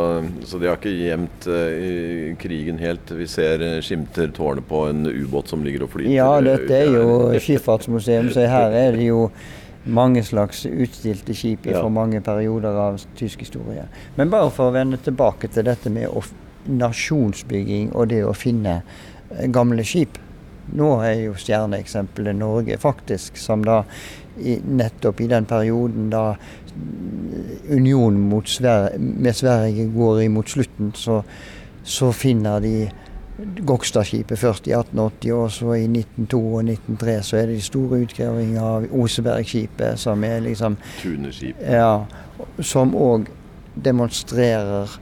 Så 0.47 0.57
de 0.61 0.69
har 0.69 0.79
ikke 0.79 0.93
gjemt 0.95 1.47
uh, 1.51 2.35
krigen 2.41 2.79
helt. 2.81 3.11
Vi 3.13 3.27
ser 3.29 3.61
eh, 3.65 3.77
skimter 3.85 4.31
tårnet 4.35 4.65
på 4.69 4.85
en 4.89 5.05
ubåt 5.05 5.51
som 5.51 5.63
ligger 5.65 5.85
og 5.85 5.93
flyter. 5.93 6.13
Ja, 6.15 6.31
dette 6.41 6.79
er 6.79 6.93
jo 6.95 7.33
skipsfartsmuseum, 7.37 8.31
så 8.33 8.47
her 8.49 8.73
er 8.73 8.97
det 8.97 9.09
jo 9.09 9.27
mange 9.89 10.23
slags 10.23 10.65
utstilte 10.65 11.33
skip 11.33 11.65
Ja. 11.65 11.81
fra 11.81 11.89
mange 11.89 12.21
perioder 12.21 12.75
av 12.75 12.99
tysk 13.17 13.39
historie. 13.45 13.85
Men 14.15 14.29
bare 14.29 14.49
for 14.51 14.69
å 14.69 14.75
vende 14.75 14.97
tilbake 14.97 15.47
til 15.47 15.65
dette 15.65 15.89
med 15.89 16.09
nasjonsbygging 16.69 17.93
og 17.95 18.09
det 18.09 18.23
å 18.25 18.33
finne 18.33 18.81
eh, 18.81 19.47
gamle 19.47 19.83
skip. 19.83 20.17
Nå 20.77 20.89
er 21.05 21.25
jo 21.25 21.35
stjerneeksempelet 21.39 22.37
Norge, 22.37 22.77
faktisk, 22.77 23.37
som 23.37 23.63
da 23.65 23.83
i, 24.39 24.59
nettopp 24.63 25.21
i 25.21 25.27
den 25.27 25.47
perioden 25.49 26.09
da 26.13 26.23
unionen 27.69 28.21
mot 28.29 28.47
Sver 28.49 28.93
med 28.99 29.35
Sverige 29.35 29.89
går 29.93 30.23
imot 30.27 30.49
slutten, 30.49 30.93
så, 30.95 31.21
så 31.83 32.11
finner 32.15 32.63
de 32.63 32.89
Gokstadskipet 33.39 34.39
først 34.39 34.67
i 34.67 34.73
1880, 34.75 35.31
og 35.31 35.51
så 35.51 35.73
i 35.77 35.85
1902 35.87 36.39
og 36.39 36.63
1903 36.63 37.13
så 37.23 37.37
er 37.39 37.45
det 37.47 37.59
de 37.59 37.63
store 37.63 37.99
utgravingene 38.03 38.63
av 38.63 38.87
Osebergskipet, 38.99 39.99
som 39.99 40.23
er 40.27 40.41
liksom 40.43 40.75
Tuneskipet. 40.99 41.63
ja, 41.63 42.03
som 42.59 42.91
òg 42.99 43.29
demonstrerer 43.79 44.99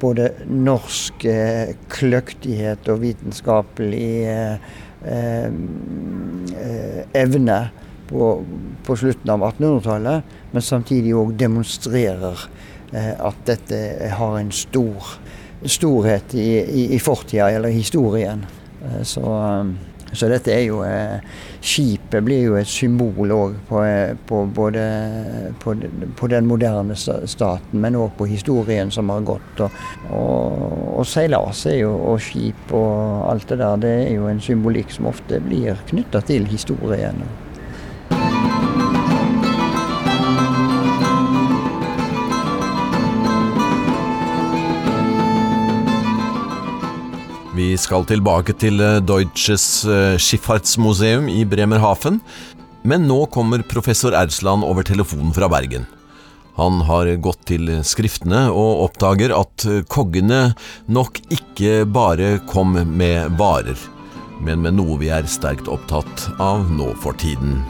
både 0.00 0.28
norsk 0.48 1.24
eh, 1.28 1.72
kløktighet 1.92 2.88
og 2.92 3.00
vitenskapelig 3.02 4.12
eh, 4.28 4.74
evne 7.12 7.56
på, 8.12 8.44
på 8.86 8.96
slutten 8.96 9.30
av 9.30 9.44
1800-tallet, 9.46 10.34
men 10.52 10.64
samtidig 10.64 11.14
òg 11.16 11.34
demonstrerer 11.40 12.44
eh, 12.92 13.14
at 13.16 13.44
dette 13.48 13.78
har 14.18 14.38
en 14.38 14.52
stor 14.54 15.14
storhet 15.62 16.34
i, 16.34 16.48
i, 16.60 16.84
i 16.96 17.00
fortida, 17.00 17.50
eller 17.50 17.72
historien. 17.72 18.44
Eh, 18.84 19.02
så, 19.08 19.24
eh, 19.24 19.72
så 20.12 20.28
dette 20.28 20.52
er 20.52 20.66
jo 20.66 20.82
eh, 20.84 21.20
Skipet 21.62 22.24
blir 22.26 22.42
jo 22.48 22.56
et 22.58 22.68
symbol 22.68 23.30
òg 23.32 23.54
på, 23.68 23.82
eh, 23.86 24.14
på 24.28 24.42
både 24.54 24.82
på, 25.62 25.76
på 26.18 26.30
den 26.32 26.48
moderne 26.50 26.96
staten, 26.96 27.78
men 27.80 27.98
òg 27.98 28.16
på 28.18 28.26
historien 28.30 28.90
som 28.90 29.12
har 29.14 29.22
gått. 29.26 29.62
Og, 29.62 29.78
og, 30.10 30.58
og 30.98 31.06
seilas 31.08 31.64
og 31.86 32.18
skip 32.22 32.74
og 32.74 33.30
alt 33.30 33.48
det 33.48 33.60
der, 33.62 33.78
det 33.84 33.94
er 34.08 34.12
jo 34.16 34.28
en 34.30 34.42
symbolikk 34.42 34.92
som 34.92 35.08
ofte 35.12 35.40
blir 35.44 35.78
knytta 35.92 36.24
til 36.28 36.48
historien. 36.50 37.22
Vi 47.62 47.76
skal 47.78 48.02
tilbake 48.08 48.56
til 48.58 48.80
eh, 48.82 48.98
Deutsches 49.06 49.84
eh, 49.86 50.16
Schifffahrtsmuseum 50.18 51.28
i 51.30 51.44
Bremerhaven, 51.46 52.18
men 52.82 53.04
nå 53.06 53.20
kommer 53.30 53.62
professor 53.70 54.16
Ersland 54.18 54.66
over 54.66 54.82
telefonen 54.88 55.30
fra 55.36 55.46
Bergen. 55.52 55.84
Han 56.56 56.80
har 56.88 57.12
gått 57.22 57.44
til 57.52 57.70
skriftene 57.86 58.48
og 58.50 58.82
oppdager 58.88 59.34
at 59.36 59.66
eh, 59.68 59.84
koggene 59.86 60.40
nok 60.90 61.20
ikke 61.30 61.84
bare 61.86 62.34
kom 62.50 62.74
med 62.96 63.38
varer, 63.38 63.78
men 64.42 64.64
med 64.66 64.80
noe 64.80 64.98
vi 64.98 65.12
er 65.14 65.30
sterkt 65.30 65.70
opptatt 65.70 66.26
av 66.42 66.66
nå 66.66 66.90
for 67.04 67.14
tiden. 67.22 67.60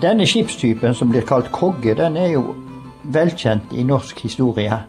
Denne 0.00 0.24
skipstypen 0.24 0.96
som 0.96 1.12
blir 1.12 1.28
kalt 1.28 1.52
kogge, 1.52 1.98
den 1.98 2.16
er 2.16 2.38
jo 2.38 2.46
velkjent 3.12 3.76
i 3.76 3.84
norsk 3.84 4.24
historie. 4.24 4.80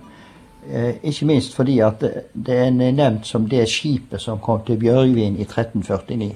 Eh, 0.67 0.95
ikke 1.03 1.25
minst 1.25 1.55
fordi 1.55 1.79
at 1.79 2.03
det, 2.33 2.55
er 2.55 2.71
nevnt 2.71 3.27
som 3.27 3.47
det 3.49 3.63
skipet 3.69 4.21
som 4.21 4.41
kom 4.43 4.61
til 4.67 4.77
Bjørgvin 4.77 5.37
i 5.39 5.45
1349. 5.47 6.35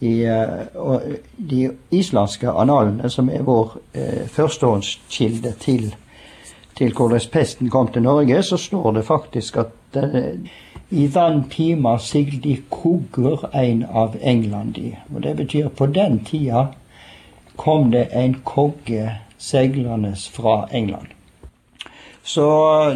I, 0.00 0.12
eh, 0.22 0.76
og 0.78 1.02
de 1.50 1.70
islandske 1.90 2.50
analene, 2.50 3.10
som 3.10 3.28
er 3.28 3.42
vår 3.42 3.76
eh, 3.94 4.28
førstehåndskilde 4.30 5.52
til, 5.60 5.94
til 6.78 6.94
hvordan 6.94 7.20
pesten 7.32 7.70
kom 7.70 7.88
til 7.92 8.02
Norge, 8.02 8.42
så 8.42 8.56
står 8.56 8.92
det 8.92 9.04
faktisk 9.04 9.56
at 9.56 9.74
i 10.90 11.06
den 11.06 11.44
tima 11.50 11.98
sigde 11.98 12.56
kogger 12.70 13.50
en 13.54 13.84
av 13.90 14.16
Englandi. 14.22 14.94
Og 15.14 15.22
det 15.22 15.36
betyr 15.36 15.68
på 15.68 15.86
den 15.86 16.24
tida 16.24 16.66
kom 17.56 17.90
det 17.90 18.08
en 18.12 18.40
kogge 18.44 19.10
seilende 19.38 20.14
fra 20.32 20.68
England. 20.72 21.17
Så 22.28 22.48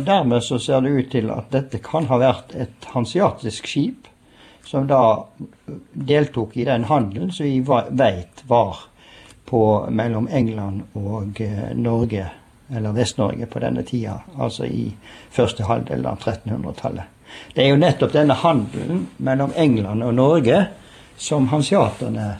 dermed 0.06 0.42
så 0.42 0.58
ser 0.58 0.80
det 0.80 0.88
ut 0.88 1.10
til 1.10 1.30
at 1.32 1.46
dette 1.54 1.78
kan 1.80 2.04
ha 2.10 2.18
vært 2.20 2.50
et 2.52 2.88
hansiatisk 2.92 3.70
skip 3.70 4.10
som 4.68 4.84
da 4.90 5.24
deltok 5.92 6.58
i 6.60 6.66
den 6.68 6.84
handelen 6.90 7.30
som 7.32 7.48
vi 7.48 7.62
veit 7.64 8.44
var 8.44 8.82
på, 9.48 9.62
mellom 9.88 10.28
England 10.28 10.84
og 11.00 11.40
eh, 11.40 11.72
Norge, 11.80 12.26
eller 12.68 12.92
Vest-Norge 12.92 13.48
på 13.48 13.64
denne 13.64 13.86
tida, 13.88 14.18
altså 14.36 14.68
i 14.68 14.90
første 15.32 15.64
halvdel 15.64 16.04
av 16.12 16.20
1300-tallet. 16.20 17.08
Det 17.56 17.64
er 17.64 17.72
jo 17.72 17.80
nettopp 17.80 18.12
denne 18.12 18.36
handelen 18.36 19.06
mellom 19.16 19.56
England 19.56 20.04
og 20.04 20.14
Norge 20.20 20.62
som 21.16 21.48
hansiaterne 21.48 22.30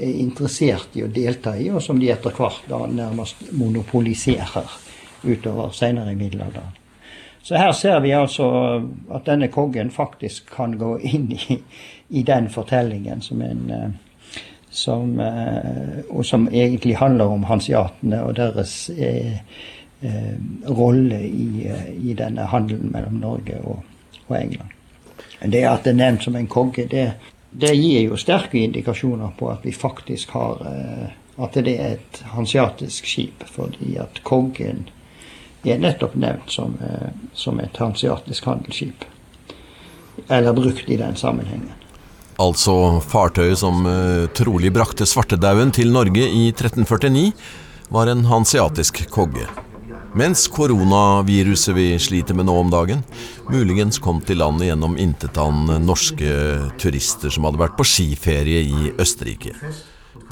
er 0.00 0.18
interessert 0.24 0.96
i 0.96 1.04
å 1.04 1.12
delta 1.12 1.58
i, 1.60 1.68
og 1.68 1.84
som 1.84 2.00
de 2.00 2.08
etter 2.08 2.32
hvert 2.32 2.64
da 2.72 2.86
nærmest 2.88 3.50
monopoliserer 3.52 4.87
utover 5.22 5.70
senere 5.70 6.12
i 6.12 6.18
middelalderen. 6.18 6.76
Så 7.42 7.56
her 7.56 7.72
ser 7.72 8.00
vi 8.00 8.10
altså 8.12 8.48
at 9.14 9.26
denne 9.26 9.48
kongen 9.48 9.90
faktisk 9.90 10.50
kan 10.56 10.76
gå 10.78 10.98
inn 10.98 11.32
i, 11.32 11.62
i 12.08 12.22
den 12.22 12.50
fortellingen 12.50 13.22
som 13.24 13.42
en 13.42 13.70
eh, 13.70 13.88
som, 14.70 15.20
eh, 15.20 16.04
og 16.10 16.26
som 16.26 16.48
egentlig 16.52 16.96
handler 16.96 17.24
om 17.24 17.44
hansiatene 17.44 18.22
og 18.24 18.36
deres 18.36 18.90
eh, 18.90 19.38
eh, 20.00 20.34
rolle 20.68 21.20
i, 21.24 21.68
i, 21.96 22.14
denne 22.14 22.46
handelen 22.52 22.92
mellom 22.92 23.20
Norge 23.22 23.60
og, 23.64 23.82
og 24.26 24.36
England. 24.40 24.74
Det 25.42 25.64
at 25.64 25.84
det 25.84 25.94
er 25.94 26.00
nevnt 26.02 26.24
som 26.26 26.36
en 26.36 26.50
konge, 26.50 26.86
det, 26.90 27.06
det, 27.50 27.74
gir 27.76 28.08
jo 28.10 28.18
sterke 28.18 28.58
indikasjoner 28.58 29.32
på 29.38 29.50
at 29.52 29.64
vi 29.64 29.72
faktisk 29.72 30.36
har 30.36 30.62
eh, 30.66 31.08
At 31.38 31.54
det 31.54 31.76
er 31.78 31.92
et 31.94 32.16
hansiatisk 32.34 33.06
skip, 33.06 33.44
fordi 33.46 33.92
at 34.02 34.16
kongen 34.26 34.88
er 35.66 35.78
nettopp 35.82 36.14
nevnt 36.14 36.50
som, 36.50 36.76
eh, 36.82 37.10
som 37.34 37.60
et 37.60 37.76
hansiatisk 37.76 38.44
handelsskip. 38.44 39.04
Eller 40.28 40.52
brukt 40.52 40.90
i 40.90 40.96
den 40.96 41.16
sammenhengen. 41.16 41.72
Altså 42.38 43.00
fartøyet 43.02 43.58
som 43.58 43.82
uh, 43.82 44.28
trolig 44.30 44.70
brakte 44.70 45.06
svartedauden 45.06 45.72
til 45.74 45.90
Norge 45.90 46.22
i 46.22 46.44
1349, 46.52 47.32
var 47.90 48.06
en 48.06 48.22
hansiatisk 48.30 49.08
kogge. 49.10 49.48
Mens 50.18 50.46
koronaviruset 50.48 51.74
vi 51.74 51.88
sliter 52.00 52.38
med 52.38 52.46
nå 52.48 52.54
om 52.60 52.70
dagen, 52.70 53.02
muligens 53.50 53.98
kom 54.02 54.22
til 54.24 54.38
landet 54.40 54.70
gjennom 54.70 54.96
intetanende 54.98 55.80
norske 55.82 56.30
turister 56.80 57.34
som 57.34 57.48
hadde 57.48 57.60
vært 57.60 57.76
på 57.78 57.86
skiferie 57.86 58.62
i 58.70 58.92
Østerrike. 58.98 59.52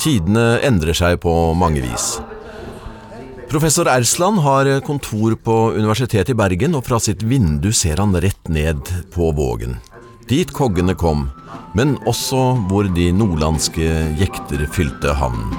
Tidene 0.01 0.61
endrer 0.67 0.97
seg 0.97 1.21
på 1.23 1.35
mange 1.59 1.83
vis. 1.85 2.17
Professor 3.51 3.87
Ersland 3.87 4.39
har 4.39 4.81
kontor 4.81 5.35
på 5.35 5.73
Universitetet 5.73 6.31
i 6.31 6.35
Bergen, 6.35 6.75
og 6.75 6.83
fra 6.87 6.99
sitt 7.01 7.23
vindu 7.23 7.71
ser 7.73 8.03
han 8.03 8.15
rett 8.19 8.49
ned 8.51 8.91
på 9.15 9.31
Vågen. 9.37 9.77
Dit 10.27 10.51
koggene 10.51 10.97
kom, 10.99 11.29
men 11.79 11.95
også 12.11 12.41
hvor 12.67 12.89
de 12.97 13.13
nordlandske 13.15 13.87
jekter 14.19 14.67
fylte 14.75 15.15
havnen. 15.15 15.55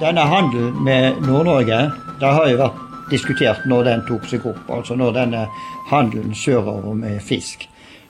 Denne 0.00 0.24
handelen 0.24 0.78
med 0.84 1.20
Nord-Norge 1.20 1.80
det 2.20 2.30
har 2.36 2.48
jo 2.48 2.60
vært 2.62 2.86
diskutert 3.10 3.66
når 3.68 3.84
den 3.90 4.06
tok 4.08 4.24
seg 4.30 4.46
opp. 4.48 4.62
Altså 4.72 4.96
når 4.96 5.12
denne 5.18 5.44
handelen 5.90 6.32
sørover 6.32 6.96
med 6.96 7.20
fisk. 7.24 7.66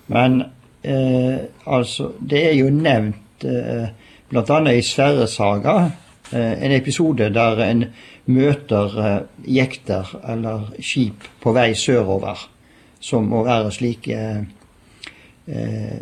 Men 0.07 0.45
eh, 0.83 1.51
altså, 1.67 2.13
det 2.21 2.45
er 2.53 2.57
jo 2.61 2.71
nevnt 2.75 3.47
eh, 3.47 3.91
bl.a. 4.31 4.61
i 4.73 4.83
Sverresaga 4.83 5.75
eh, 6.33 6.65
en 6.65 6.73
episode 6.73 7.31
der 7.35 7.63
en 7.67 7.85
møter 8.31 8.97
eh, 9.05 9.19
jekter 9.59 10.15
eller 10.29 10.71
skip 10.79 11.27
på 11.43 11.55
vei 11.57 11.73
sørover, 11.75 12.47
som 13.01 13.29
må 13.31 13.43
være 13.47 13.75
slike 13.75 14.21
eh, 15.51 16.01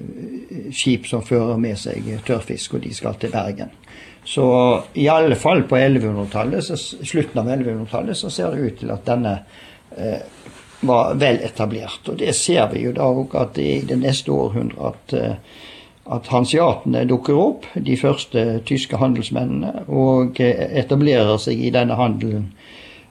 skip 0.74 1.08
som 1.08 1.24
fører 1.24 1.56
med 1.60 1.78
seg 1.80 2.08
tørrfisk, 2.26 2.76
og 2.76 2.84
de 2.84 2.94
skal 2.94 3.16
til 3.20 3.32
Bergen. 3.32 3.72
Så 4.28 4.44
i 4.92 5.06
alle 5.08 5.36
fall 5.40 5.62
på 5.64 5.76
1100-tallet, 5.76 6.66
slutten 7.08 7.40
av 7.40 7.48
1100-tallet 7.48 8.16
så 8.16 8.28
ser 8.30 8.52
det 8.52 8.66
ut 8.66 8.82
til 8.82 8.90
at 8.92 9.06
denne 9.08 9.38
eh, 9.96 10.20
var 10.80 11.14
vel 11.18 11.40
etablert. 11.46 12.02
Og 12.12 12.18
det 12.20 12.34
ser 12.36 12.68
vi 12.74 12.84
jo 12.84 12.92
da 12.92 13.08
òg 13.08 13.36
at 13.40 13.56
i 13.62 13.80
det 13.88 13.96
neste 14.02 14.34
århundret 14.34 14.92
at, 14.92 15.14
eh, 15.16 15.64
at 16.10 16.28
hansiatene 16.32 17.04
dukker 17.08 17.36
opp, 17.36 17.66
de 17.74 17.96
første 18.00 18.44
tyske 18.68 18.96
handelsmennene, 19.00 19.84
og 19.88 20.40
eh, 20.40 20.64
etablerer 20.80 21.36
seg 21.42 21.60
i 21.60 21.72
denne 21.74 21.98
handelen 21.98 22.48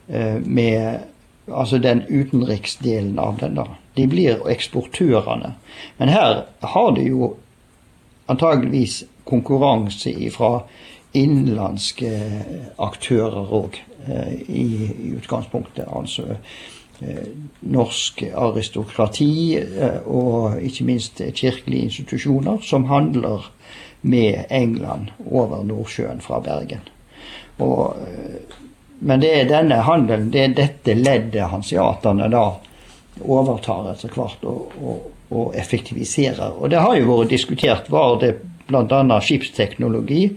eh, 0.08 0.38
med 0.42 1.04
altså 1.48 1.78
den 1.78 2.02
utenriksdelen 2.08 3.18
av 3.18 3.38
den. 3.40 3.56
da. 3.56 3.66
De 3.96 4.06
blir 4.06 4.42
eksportørene. 4.50 5.54
Men 5.98 6.12
her 6.12 6.42
har 6.74 6.90
det 6.96 7.06
jo 7.08 7.34
antageligvis 8.28 9.02
konkurranse 9.28 10.12
fra 10.32 10.62
innenlandske 11.16 12.10
aktører 12.78 13.54
òg, 13.60 13.78
eh, 14.08 14.34
i, 14.48 14.66
utgangspunktet. 15.16 15.86
Altså 15.88 16.36
norsk 17.60 18.22
aristokrati 18.34 19.58
eh, 19.58 20.00
og 20.06 20.58
ikke 20.62 20.86
minst 20.88 21.22
kirkelige 21.34 21.90
institusjoner 21.90 22.62
som 22.66 22.88
handler 22.90 23.50
med 24.00 24.44
England 24.50 25.12
over 25.26 25.64
Nordsjøen 25.66 26.20
fra 26.22 26.40
Bergen. 26.40 26.82
Og, 27.58 27.96
men 28.98 29.22
det 29.22 29.32
er 29.34 29.48
denne 29.50 29.80
handelen, 29.82 30.30
det 30.30 30.42
er 30.44 30.54
dette 30.54 30.94
leddet 30.94 31.50
hansiaterne 31.50 32.28
da 32.30 32.44
overtar 33.26 33.90
etter 33.92 34.14
hvert 34.14 34.44
og, 34.46 34.76
og, 34.78 35.08
og 35.34 35.56
effektiviserer. 35.58 36.54
Og 36.54 36.70
det 36.70 36.82
har 36.82 36.94
jo 36.94 37.10
vært 37.10 37.34
diskutert. 37.34 37.90
Var 37.90 38.20
det 38.22 38.32
bl.a. 38.70 39.20
skipsteknologi 39.20 40.28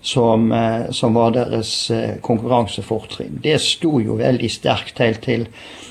som, 0.00 0.52
eh, 0.52 0.90
som 0.90 1.14
var 1.14 1.30
deres 1.38 1.90
eh, 1.90 2.16
konkurransefortrinn. 2.20 3.38
Det 3.42 3.60
sto 3.62 4.00
jo 4.02 4.18
veldig 4.18 4.50
sterkt 4.50 4.98
helt 5.02 5.22
til 5.26 5.46
eh, 5.46 5.85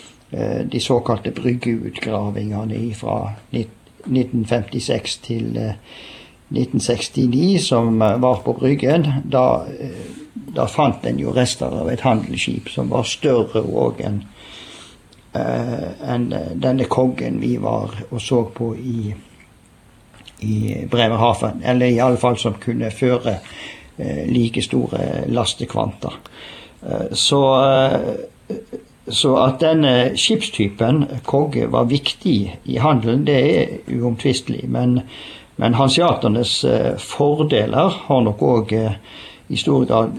de 0.72 0.80
såkalte 0.80 1.32
bryggeutgravingene 1.32 2.96
fra 2.98 3.34
1956 3.52 5.18
til 5.24 5.46
1969, 5.56 7.64
som 7.64 8.00
var 8.00 8.42
på 8.44 8.54
Bryggen. 8.54 9.06
Da, 9.32 9.62
da 10.56 10.66
fant 10.68 11.06
en 11.08 11.20
jo 11.22 11.32
rester 11.36 11.72
av 11.72 11.90
et 11.94 12.04
handelsskip 12.04 12.70
som 12.74 12.90
var 12.92 13.04
større 13.08 13.64
òg 13.64 14.02
enn 14.06 14.24
enn 15.36 16.30
denne 16.64 16.86
kongen 16.88 17.42
vi 17.42 17.58
var 17.60 17.92
og 18.06 18.22
så 18.24 18.46
på 18.56 18.76
i, 18.80 19.14
i 20.48 20.86
Bremerhaven. 20.92 21.64
Eller 21.64 21.86
i 21.92 22.00
alle 22.00 22.20
fall 22.20 22.38
som 22.40 22.54
kunne 22.60 22.92
føre 22.92 23.40
Eh, 23.98 24.28
like 24.28 24.62
store 24.62 25.24
lastekvanta. 25.28 26.14
Eh, 26.82 27.12
så, 27.12 27.64
eh, 27.64 28.56
så, 29.08 29.36
at 29.38 29.60
denne 29.62 30.16
skipstypen 30.18 31.04
kogge 31.28 31.68
var 31.72 31.90
viktig 31.92 32.38
i 32.66 32.78
handelen, 32.82 33.26
det 33.28 33.38
er 33.38 34.00
uomtvistelig. 34.00 34.64
Men, 34.70 35.00
men 35.62 35.78
hanseaternes 35.78 36.58
fordeler 37.02 38.00
har 38.08 38.26
nok 38.26 38.42
òg 38.42 38.74
i 39.48 39.60
stor 39.62 39.86
grad 39.86 40.18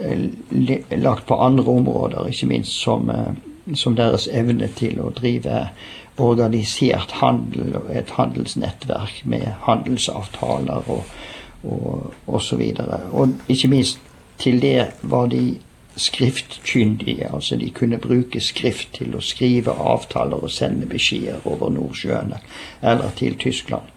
lagt 1.03 1.27
på 1.27 1.35
andre 1.35 1.67
områder, 1.67 2.29
ikke 2.31 2.47
minst 2.47 2.79
som, 2.79 3.11
som 3.75 3.97
deres 3.99 4.29
evne 4.31 4.69
til 4.79 5.01
å 5.03 5.11
drive 5.11 5.67
organisert 6.23 7.19
handel 7.21 7.77
og 7.77 7.91
et 7.93 8.11
handelsnettverk 8.17 9.23
med 9.29 9.49
handelsavtaler 9.67 10.87
og, 10.89 11.03
og 11.65 12.15
osv. 12.27 12.63
Og, 12.79 12.95
og 13.13 13.53
ikke 13.53 13.69
minst 13.73 14.01
til 14.39 14.61
det 14.63 14.93
var 15.03 15.27
de 15.33 15.59
skriftkyndige. 15.97 17.35
Altså 17.35 17.57
de 17.57 17.71
kunne 17.71 17.99
bruke 17.99 18.41
skrift 18.41 18.95
til 18.99 19.17
å 19.17 19.25
skrive 19.25 19.73
avtaler 19.73 20.45
og 20.45 20.53
sende 20.53 20.87
beskjeder 20.87 21.45
over 21.49 21.73
Nordsjøen 21.73 22.35
eller 22.83 23.15
til 23.17 23.39
Tyskland. 23.41 23.89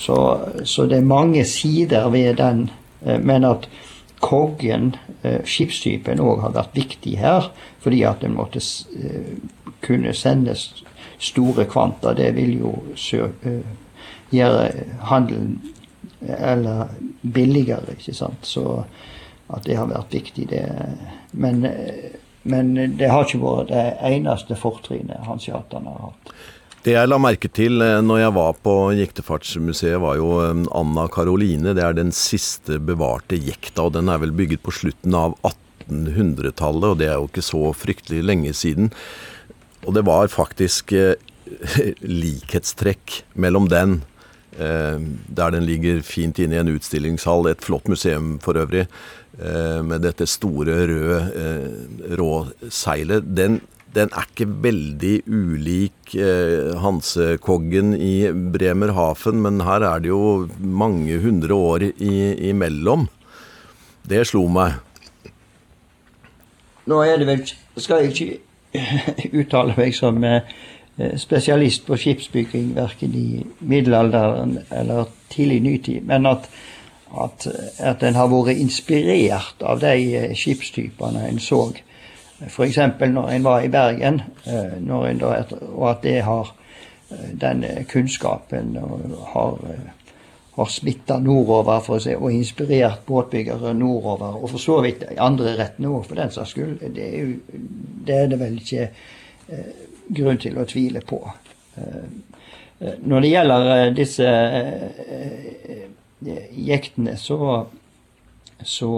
Så, 0.00 0.40
så, 0.64 0.86
det 0.86 0.96
er 0.96 1.04
mange 1.04 1.44
sider 1.44 2.08
ved 2.08 2.34
den. 2.40 2.70
Eh, 3.06 3.20
men 3.20 3.44
at 3.44 3.68
koggen, 4.20 4.94
eh, 5.22 5.42
skipstypen, 5.44 6.20
òg 6.20 6.40
har 6.40 6.54
vært 6.56 6.78
viktig 6.78 7.18
her. 7.20 7.50
Fordi 7.80 8.02
at 8.08 8.22
den 8.24 8.38
måtte 8.38 8.62
eh, 8.96 9.36
kunne 9.84 10.14
sendes 10.16 10.70
store 11.18 11.66
kvanta. 11.68 12.14
Det 12.16 12.32
vil 12.36 12.58
jo 12.62 12.74
gjøre 14.32 14.70
handelen 15.10 15.60
eller 16.20 16.86
billigere, 17.34 17.96
ikke 17.98 18.14
sant. 18.14 18.46
Så 18.46 18.84
at 19.50 19.66
det 19.66 19.76
har 19.76 19.88
vært 19.90 20.14
viktig, 20.14 20.48
det 20.48 20.64
Men, 21.32 21.64
men 22.42 22.72
det 22.98 23.10
har 23.10 23.26
ikke 23.26 23.42
vært 23.42 23.70
det 23.72 23.84
eneste 24.10 24.56
fortrinnet 24.58 25.26
hanseaterne 25.28 25.94
har 25.94 26.10
hatt. 26.10 26.34
Det 26.80 26.94
jeg 26.94 27.08
la 27.10 27.18
merke 27.20 27.48
til 27.52 27.82
eh, 27.84 27.98
når 28.00 28.22
jeg 28.22 28.32
var 28.38 28.54
på 28.64 28.74
Jektefartsmuseet, 28.96 29.98
var 30.00 30.16
jo 30.16 30.30
eh, 30.40 30.62
Anna 30.76 31.04
Karoline. 31.12 31.74
Det 31.76 31.84
er 31.84 31.96
den 31.98 32.12
siste 32.16 32.78
bevarte 32.80 33.36
jekta, 33.36 33.84
og 33.88 33.98
den 33.98 34.08
er 34.08 34.22
vel 34.22 34.32
bygget 34.36 34.62
på 34.64 34.72
slutten 34.72 35.16
av 35.16 35.36
1800-tallet, 35.44 36.86
og 36.88 37.02
det 37.02 37.10
er 37.10 37.18
jo 37.18 37.28
ikke 37.28 37.44
så 37.44 37.74
fryktelig 37.76 38.24
lenge 38.24 38.54
siden. 38.56 38.88
Og 39.84 39.92
det 39.98 40.06
var 40.08 40.32
faktisk 40.32 40.96
eh, 40.96 41.20
likhetstrekk 42.24 43.24
mellom 43.34 43.68
den, 43.72 44.00
der 44.60 45.52
den 45.54 45.62
ligger 45.64 46.02
fint 46.04 46.36
inne 46.42 46.56
i 46.56 46.60
en 46.60 46.68
utstillingshall, 46.74 47.46
et 47.48 47.62
flott 47.64 47.86
museum 47.88 48.34
for 48.42 48.58
øvrig, 48.60 48.82
med 49.86 50.02
dette 50.04 50.26
store 50.28 50.82
røde 50.90 51.20
eh, 51.40 52.14
råseilet. 52.20 53.28
Den 53.36 53.60
den 53.94 54.12
er 54.14 54.26
ikke 54.28 54.46
veldig 54.62 55.14
ulik 55.26 56.12
eh, 56.14 56.76
Hansekoggen 56.78 57.96
i 57.98 58.30
Bremerhaven, 58.54 59.40
men 59.42 59.64
her 59.66 59.82
er 59.82 60.04
det 60.04 60.12
jo 60.12 60.46
mange 60.60 61.18
hundre 61.24 61.56
år 61.56 61.86
i, 61.90 62.12
imellom. 62.52 63.08
Det 64.06 64.22
slo 64.30 64.44
meg. 64.52 64.78
Nå 66.90 67.00
er 67.04 67.18
det 67.20 67.26
vel 67.28 67.42
Skal 67.80 68.04
jeg 68.04 68.14
ikke 68.14 69.34
uttale 69.42 69.74
meg 69.74 69.94
som 69.96 70.22
eh, 70.24 70.46
spesialist 71.18 71.86
på 71.88 71.98
skipsbygging, 71.98 72.74
verken 72.78 73.14
i 73.16 73.42
middelalderen 73.58 74.60
eller 74.70 75.10
tidlig 75.32 75.60
nytid, 75.66 76.06
men 76.06 76.30
at, 76.30 76.46
at, 77.18 77.46
at 77.78 78.02
en 78.02 78.14
har 78.14 78.30
vært 78.30 78.58
inspirert 78.60 79.62
av 79.66 79.80
de 79.82 79.94
eh, 80.16 80.34
skipstypene 80.36 81.26
en 81.28 81.40
så 81.42 81.70
F.eks. 82.40 82.78
når 83.00 83.30
en 83.34 83.44
var 83.44 83.64
i 83.64 83.68
Bergen, 83.68 84.22
eh, 84.46 84.76
da, 84.80 85.32
og 85.74 85.90
at 85.90 86.04
det 86.06 86.20
har 86.24 86.54
eh, 87.10 87.32
den 87.40 87.66
kunnskapen 87.90 88.78
har, 89.34 89.58
har 90.56 90.70
smitta 90.72 91.18
nordover 91.20 91.82
for 91.84 91.98
å 91.98 92.04
si, 92.04 92.14
og 92.16 92.32
inspirert 92.32 93.04
båtbyggere 93.06 93.74
nordover, 93.74 94.40
og 94.40 94.54
for 94.54 94.62
så 94.62 94.80
vidt 94.86 95.04
i 95.10 95.20
andre 95.20 95.56
rettene 95.58 95.92
òg, 95.92 96.06
for 96.08 96.22
den 96.22 96.32
saks 96.32 96.56
skyld. 96.56 96.80
Det 96.96 97.10
er, 97.10 97.18
jo, 97.18 97.60
det 98.06 98.16
er 98.16 98.32
det 98.32 98.40
vel 98.40 98.58
ikke 98.62 98.88
grunn 100.14 100.40
til 100.40 100.58
å 100.58 100.64
tvile 100.64 101.02
på. 101.06 101.20
Når 102.80 103.20
det 103.20 103.30
gjelder 103.34 103.90
disse 103.94 104.28
jektene, 106.20 107.16
så, 107.16 107.66
så 108.62 108.90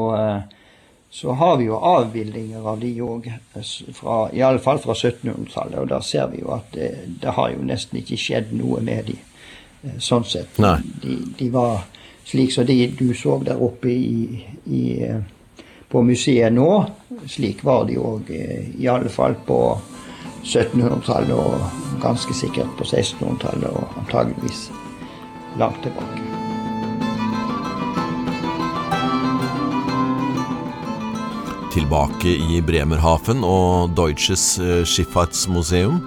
så 1.15 1.33
har 1.33 1.57
vi 1.57 1.65
jo 1.65 1.77
avbildinger 1.77 2.69
av 2.69 2.79
de 2.81 2.91
òg, 3.05 3.27
iallfall 4.33 4.79
fra 4.81 4.95
1700-tallet. 4.95 5.77
Og 5.83 5.91
da 5.91 5.99
ser 6.01 6.31
vi 6.33 6.41
jo 6.41 6.55
at 6.57 6.71
det, 6.73 6.89
det, 7.21 7.35
har 7.37 7.51
jo 7.53 7.67
nesten 7.69 8.01
ikke 8.01 8.17
skjedd 8.17 8.55
noe 8.57 8.81
med 8.81 9.11
de, 9.11 9.19
eh, 9.85 9.99
sånn 10.01 10.25
sett. 10.25 10.57
De, 10.57 11.19
de, 11.37 11.51
var 11.53 11.85
slik 12.25 12.57
som 12.57 12.65
de 12.65 12.79
du 12.97 13.13
så 13.13 13.37
der 13.45 13.61
oppe 13.61 13.93
i, 13.93 14.41
i, 14.65 14.83
eh, 15.05 15.21
på 15.93 16.01
museet 16.01 16.57
nå. 16.57 16.71
Slik 17.29 17.61
var 17.69 17.85
de 17.93 18.01
òg, 18.01 18.33
eh, 18.33 18.73
iallfall 18.81 19.37
på 19.45 19.61
1700-tallet 20.49 21.37
og 21.37 22.01
ganske 22.01 22.41
sikkert 22.41 22.73
på 22.81 22.89
1600-tallet 22.89 23.69
og 23.69 24.01
antageligvis 24.01 24.71
langt 25.61 25.85
tilbake. 25.85 26.22
Tilbake 31.73 32.29
i 32.29 32.61
Bremerhaven 32.65 33.43
og 33.47 33.95
Deutsches 33.97 34.59
eh, 34.61 34.83
Schifffahrtsmuseum. 34.89 35.99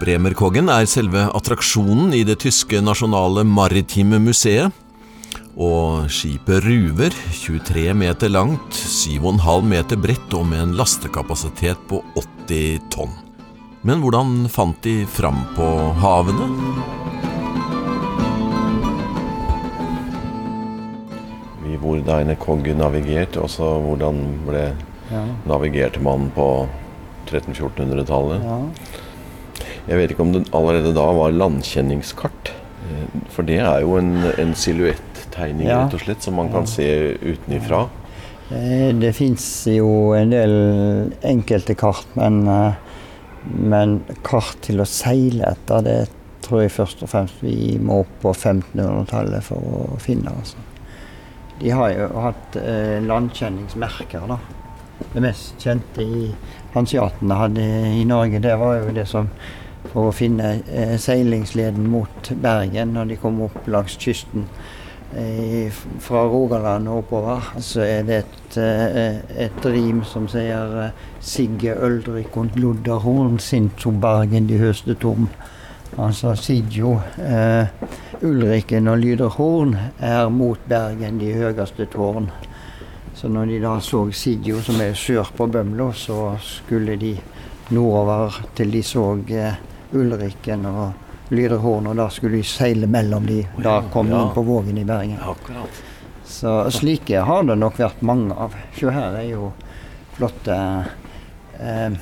Bremerkoggen 0.00 0.70
er 0.72 0.88
selve 0.88 1.26
attraksjonen 1.36 2.14
i 2.16 2.24
det 2.26 2.38
tyske 2.44 2.80
nasjonale 2.84 3.44
maritime 3.48 4.20
museet. 4.22 4.74
Og 5.56 6.10
skipet 6.12 6.64
ruver, 6.66 7.14
23 7.32 7.94
meter 7.96 8.32
langt, 8.32 8.76
7,5 8.76 9.70
meter 9.70 10.00
bredt 10.00 10.36
og 10.36 10.44
med 10.50 10.64
en 10.66 10.76
lastekapasitet 10.76 11.80
på 11.88 12.02
80 12.16 12.84
tonn. 12.92 13.16
Men 13.86 14.02
hvordan 14.02 14.50
fant 14.52 14.80
de 14.84 15.04
fram 15.08 15.44
på 15.56 15.72
havene? 16.02 17.05
Hvor 21.86 22.02
denne 22.04 22.36
koggen 22.40 22.80
navigerte, 22.82 23.42
og 23.42 23.50
så 23.52 23.76
hvordan 23.82 24.22
ble 24.46 24.68
ja. 25.10 25.24
navigerte 25.46 26.02
man 26.02 26.30
på 26.34 26.48
1300-1400-tallet. 27.30 28.46
Ja. 28.46 28.60
Jeg 29.86 30.00
vet 30.00 30.12
ikke 30.12 30.24
om 30.26 30.32
det 30.34 30.46
allerede 30.56 30.94
da 30.96 31.06
var 31.14 31.34
landkjenningskart. 31.34 32.52
Eh, 32.86 33.20
for 33.32 33.46
det 33.46 33.60
er 33.62 33.84
jo 33.84 33.96
en, 34.00 34.12
en 34.38 34.54
silhuettegning 34.58 35.70
ja. 35.70 35.84
rett 35.84 35.96
og 35.96 36.02
slett, 36.02 36.26
som 36.26 36.38
man 36.38 36.50
kan 36.54 36.66
se 36.70 36.88
utenifra. 37.22 37.86
Eh, 38.50 38.90
det 38.98 39.14
fins 39.16 39.46
jo 39.70 40.12
en 40.18 40.34
del 40.34 40.56
enkelte 41.26 41.74
kart, 41.78 42.06
men, 42.18 42.42
eh, 42.50 43.02
men 43.46 43.98
kart 44.26 44.58
til 44.66 44.82
å 44.82 44.88
seile 44.90 45.54
etter, 45.54 45.86
det 45.86 45.98
tror 46.46 46.62
jeg 46.62 46.76
først 46.76 47.02
og 47.02 47.10
fremst 47.10 47.42
vi 47.42 47.74
må 47.82 48.02
opp 48.04 48.18
på 48.22 48.32
1500-tallet 48.34 49.46
for 49.46 49.78
å 49.80 50.00
finne. 50.02 50.34
altså. 50.34 50.62
De 51.60 51.70
har 51.72 51.92
jo 51.94 52.08
hatt 52.20 52.56
eh, 52.60 52.98
landkjenningsmerker, 53.04 54.26
da. 54.28 54.38
Det 55.12 55.22
mest 55.24 55.60
kjente 55.60 56.04
i 56.04 56.30
hansiatene 56.74 57.36
hadde 57.40 57.68
i 57.96 58.04
Norge, 58.08 58.40
det 58.44 58.56
var 58.60 58.80
jo 58.80 58.96
det 58.96 59.06
som 59.08 59.30
For 59.86 60.10
å 60.10 60.12
finne 60.12 60.56
eh, 60.66 60.96
seilingsleden 61.00 61.86
mot 61.88 62.30
Bergen 62.42 62.96
når 62.96 63.12
de 63.12 63.18
kom 63.22 63.38
opp 63.46 63.68
langs 63.70 63.94
kysten 64.02 64.48
eh, 65.14 65.70
fra 66.02 66.24
Rogaland 66.26 66.90
og 66.90 67.04
oppover, 67.04 67.52
så 67.62 67.84
er 67.84 68.02
det 68.08 68.18
et, 68.24 68.56
eh, 68.60 69.20
et 69.46 69.68
rim 69.70 70.02
som 70.04 70.26
sier 70.28 70.74
eh, 70.88 71.04
Sigge 71.20 71.76
Øldrik 71.78 72.36
und 72.36 72.58
Lodderhorn, 72.58 73.38
Bergen 74.02 74.48
de 74.50 74.58
høste 74.58 74.94
tom. 74.94 75.30
Altså 75.98 76.34
Sidjo. 76.36 76.98
Eh, 77.16 77.66
Ulriken 78.22 78.88
og 78.88 78.98
Lyderhorn 79.00 79.72
er 80.00 80.28
mot 80.28 80.60
Bergen 80.68 81.16
de 81.20 81.30
høyeste 81.32 81.86
tårn. 81.88 82.28
Så 83.16 83.30
når 83.32 83.48
de 83.48 83.60
da 83.62 83.78
så 83.80 84.02
Sidjo, 84.12 84.60
som 84.60 84.80
er 84.84 84.92
sør 84.92 85.30
på 85.36 85.46
Bømlo, 85.48 85.88
så 85.96 86.34
skulle 86.44 86.98
de 87.00 87.14
nordover 87.72 88.42
til 88.54 88.74
de 88.76 88.82
så 88.84 89.06
eh, 89.32 89.56
Ulriken 89.96 90.66
og 90.68 91.32
Lyderhorn, 91.32 91.88
og 91.88 91.96
da 91.96 92.10
skulle 92.12 92.42
de 92.42 92.46
seile 92.46 92.86
mellom 92.86 93.24
de. 93.26 93.40
Da 93.64 93.78
kom 93.92 94.12
de 94.12 94.20
inn 94.20 94.34
på 94.36 94.44
Vågen 94.44 94.76
i 94.78 94.84
Bergen. 94.84 95.16
Så 96.26 96.58
slike 96.74 97.24
har 97.24 97.48
det 97.48 97.56
nok 97.56 97.80
vært 97.80 98.04
mange 98.04 98.36
av. 98.36 98.52
Se 98.76 98.92
her 98.92 99.16
er 99.16 99.30
jo 99.30 99.48
flotte 100.18 100.60
eh, 101.56 101.96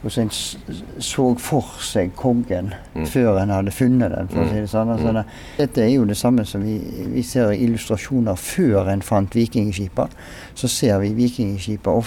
hvordan 0.00 0.30
en 0.30 1.02
så 1.04 1.26
for 1.36 1.74
seg 1.84 2.14
kongen 2.16 2.72
mm. 2.94 3.04
før 3.10 3.42
en 3.42 3.52
hadde 3.52 3.74
funnet 3.74 4.14
den. 4.14 4.30
for 4.32 4.44
å 4.44 4.46
si 4.48 4.62
det 4.62 4.70
sånn. 4.72 4.92
Altså, 4.94 5.12
det, 5.12 5.24
dette 5.58 5.84
er 5.84 5.90
jo 5.92 6.06
det 6.08 6.16
samme 6.16 6.46
som 6.48 6.64
vi, 6.64 6.78
vi 7.12 7.24
ser 7.26 7.52
illustrasjoner 7.52 8.38
før 8.40 8.88
en 8.92 9.04
fant 9.04 9.36
vikingskipa. 9.36 10.08
Så 10.56 10.70
ser 10.72 11.02
vi 11.04 11.12
vikingskipa 11.18 11.98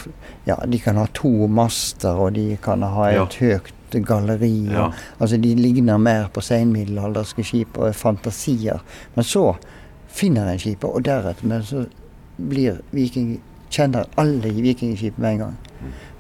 ja, 0.48 0.58
de 0.66 0.80
kan 0.82 0.98
ha 0.98 1.06
to 1.14 1.48
master, 1.48 2.18
og 2.18 2.34
de 2.38 2.58
kan 2.64 2.84
ha 2.84 3.10
et 3.12 3.40
ja. 3.40 3.60
høyt 3.60 3.72
galleri. 4.02 4.70
Ja. 4.74 4.92
altså 5.20 5.38
De 5.38 5.54
ligner 5.56 5.98
mer 5.98 6.28
på 6.34 6.42
senmiddelalderske 6.42 7.46
skip 7.46 7.78
og 7.78 7.92
er 7.92 7.98
fantasier. 7.98 8.82
Men 9.16 9.28
så 9.28 9.52
finner 10.14 10.50
en 10.50 10.62
skipet, 10.62 10.90
og 10.90 11.06
deretter 11.06 11.62
så 11.66 11.86
blir 12.38 12.82
viking, 12.92 13.38
kjenner 13.74 14.10
alle 14.22 14.52
i 14.52 14.66
vikingskipet 14.70 15.22
med 15.22 15.36
en 15.36 15.46
gang. 15.46 15.62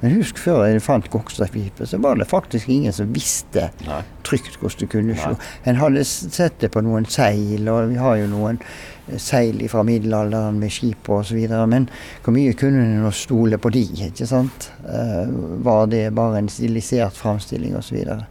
Men 0.04 0.18
husk 0.18 0.40
før 0.42 0.66
jeg 0.68 0.82
fant 0.84 1.06
Gokstadskipet, 1.08 1.88
så 1.88 1.98
var 2.04 2.18
det 2.20 2.28
faktisk 2.28 2.68
ingen 2.74 2.92
som 2.92 3.14
visste 3.16 3.70
Nei. 3.88 4.02
trygt 4.28 4.58
hvordan 4.60 4.82
du 4.82 4.90
kunne 4.92 5.16
slå. 5.16 5.38
En 5.64 5.80
hadde 5.80 6.04
sett 6.04 6.58
det 6.60 6.74
på 6.74 6.84
noen 6.84 7.08
seil, 7.08 7.64
og 7.72 7.94
vi 7.94 8.02
har 8.02 8.18
jo 8.20 8.28
noen 8.34 8.60
eh, 8.60 9.16
seil 9.22 9.64
fra 9.72 9.86
middelalderen 9.88 10.60
med 10.60 10.76
skip 10.76 11.08
og 11.08 11.22
osv. 11.22 11.40
Men 11.72 11.88
hvor 12.26 12.36
mye 12.36 12.58
kunne 12.60 12.84
en 12.84 13.16
stole 13.16 13.60
på 13.62 13.72
de? 13.72 13.86
ikke 14.10 14.28
sant? 14.28 14.72
Uh, 14.84 15.32
var 15.64 15.88
det 15.94 16.10
bare 16.18 16.44
en 16.44 16.52
stilisert 16.52 17.16
framstilling 17.16 17.78
osv.? 17.80 18.04
Uh, 18.04 18.28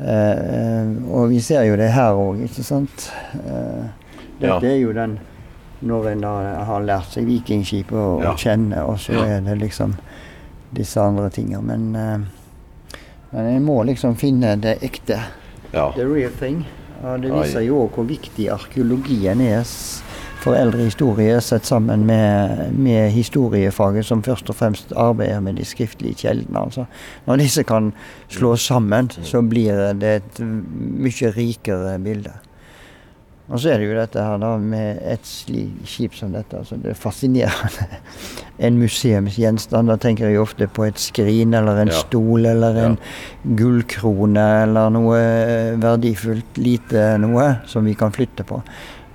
uh, 0.00 0.86
og 1.20 1.34
vi 1.34 1.42
ser 1.44 1.68
jo 1.68 1.76
det 1.76 1.92
her 1.92 2.16
òg, 2.16 2.46
ikke 2.48 2.64
sant? 2.64 3.10
Dette 4.38 4.54
ja. 4.54 4.62
er 4.72 4.80
jo 4.80 4.96
den 4.96 5.18
når 5.82 6.08
en 6.12 6.20
da 6.20 6.32
har 6.64 6.82
lært 6.82 7.12
seg 7.14 7.26
vikingskipet 7.26 7.92
å 7.92 8.22
Ja. 8.22 8.34
kjenne, 8.34 8.84
og 8.86 8.98
så 8.98 9.12
Ja. 9.14 9.24
er 9.24 9.40
det 9.40 9.58
liksom 9.60 9.94
disse 10.74 11.00
andre 11.00 11.30
tingene. 11.30 11.62
Men, 11.62 11.96
uh, 11.96 12.18
men 13.32 13.46
en 13.46 13.64
må 13.64 13.84
liksom 13.84 14.16
finne 14.16 14.56
det 14.60 14.80
ekte. 14.82 15.20
Ja. 15.72 15.92
The 15.92 16.06
real 16.06 16.30
thing. 16.30 16.64
Og 17.04 17.20
det 17.22 17.30
viser 17.30 17.60
jo 17.60 17.84
òg 17.86 17.90
hvor 17.94 18.04
viktig 18.08 18.48
arkeologien 18.50 19.40
er 19.40 19.62
for 20.38 20.54
eldre 20.54 20.84
historie, 20.86 21.40
sett 21.40 21.66
sammen 21.66 22.06
med, 22.06 22.72
med 22.74 23.10
historiefaget, 23.12 24.04
som 24.04 24.22
først 24.22 24.50
og 24.50 24.56
fremst 24.56 24.92
arbeider 24.96 25.40
med 25.40 25.56
de 25.56 25.64
skriftlige 25.64 26.14
kjeldene. 26.14 26.58
Altså. 26.64 26.86
Når 27.26 27.36
disse 27.42 27.62
kan 27.68 27.92
slås 28.28 28.66
sammen, 28.66 29.08
så 29.22 29.42
blir 29.48 29.94
det 29.98 30.22
et 30.22 30.40
mye 30.40 31.32
rikere 31.36 31.98
bilde. 32.02 32.32
Og 33.48 33.60
så 33.62 33.70
er 33.72 33.78
det 33.80 33.86
jo 33.88 33.94
dette 33.96 34.20
her 34.20 34.36
da 34.42 34.50
med 34.60 34.98
et 35.08 35.24
skip 35.88 36.14
som 36.14 36.32
dette. 36.36 36.58
altså 36.58 36.76
Det 36.76 36.90
er 36.92 36.98
fascinerende. 37.00 37.86
En 38.58 38.74
museumsgjenstand. 38.80 39.86
Da 39.88 39.94
tenker 40.02 40.26
jeg 40.28 40.40
ofte 40.42 40.66
på 40.66 40.84
et 40.88 40.98
skrin 40.98 41.54
eller 41.54 41.78
en 41.84 41.88
Ja. 41.92 42.00
stol 42.02 42.44
eller 42.50 42.74
en 42.84 42.96
gullkrone 43.56 44.46
eller 44.64 44.90
noe 44.90 45.18
eh, 45.20 45.76
verdifullt 45.80 46.58
lite 46.58 47.12
noe 47.22 47.48
som 47.70 47.86
vi 47.86 47.94
kan 47.98 48.10
flytte 48.14 48.44
på. 48.48 48.60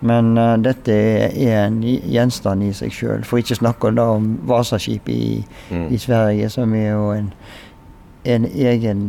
Men 0.04 0.34
uh, 0.38 0.58
dette 0.60 0.92
er 0.92 1.62
en 1.66 1.78
gjenstand 1.84 2.64
i 2.68 2.74
seg 2.76 2.92
sjøl. 2.92 3.22
For 3.24 3.40
ikke 3.40 3.56
snakke 3.56 3.92
om 4.04 4.34
Vasaskipet 4.50 5.14
i, 5.16 5.46
Mm. 5.72 5.86
i 5.96 5.98
Sverige, 5.98 6.50
som 6.52 6.74
er 6.76 6.90
jo 6.92 7.06
en, 7.16 7.30
en 8.26 8.46
egen 8.46 9.00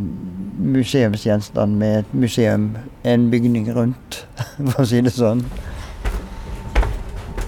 museumsgjenstand 0.59 1.77
med 1.79 1.99
et 1.99 2.15
museum, 2.15 2.77
en 3.05 3.31
bygning 3.31 3.69
rundt, 3.77 4.27
for 4.73 4.83
å 4.83 4.87
si 4.89 5.01
det 5.05 5.13
sånn. 5.15 5.45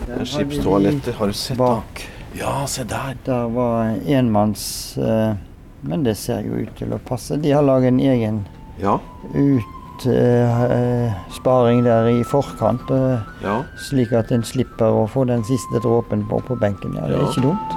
Der 0.06 0.12
har 0.12 0.22
vi 0.22 0.30
Skipstoaletter, 0.30 1.12
har 1.18 1.26
du 1.26 1.32
sett 1.34 1.58
da? 1.58 1.72
Ja, 2.36 2.66
se 2.68 2.84
der. 2.84 3.16
Der 3.26 3.48
var 3.50 3.94
enmanns 4.06 4.96
eh, 4.98 5.34
Men 5.86 6.02
det 6.04 6.16
ser 6.18 6.40
jo 6.44 6.52
ut 6.62 6.72
til 6.78 6.92
å 6.92 6.98
passe. 6.98 7.36
De 7.40 7.50
har 7.54 7.62
laget 7.62 7.88
en 7.94 8.00
egen 8.00 8.46
Ja. 8.78 8.98
utsparing 9.96 11.84
der 11.84 12.06
i 12.10 12.22
forkant, 12.24 12.90
eh, 12.90 13.18
Ja. 13.42 13.62
slik 13.88 14.12
at 14.12 14.30
en 14.32 14.42
slipper 14.42 14.86
å 14.92 15.06
få 15.08 15.24
den 15.26 15.44
siste 15.44 15.80
dråpen 15.82 16.26
på, 16.28 16.40
på 16.44 16.56
benken. 16.60 16.94
Ja, 16.94 17.06
det 17.08 17.14
er 17.16 17.26
ikke 17.30 17.42
dumt. 17.42 17.76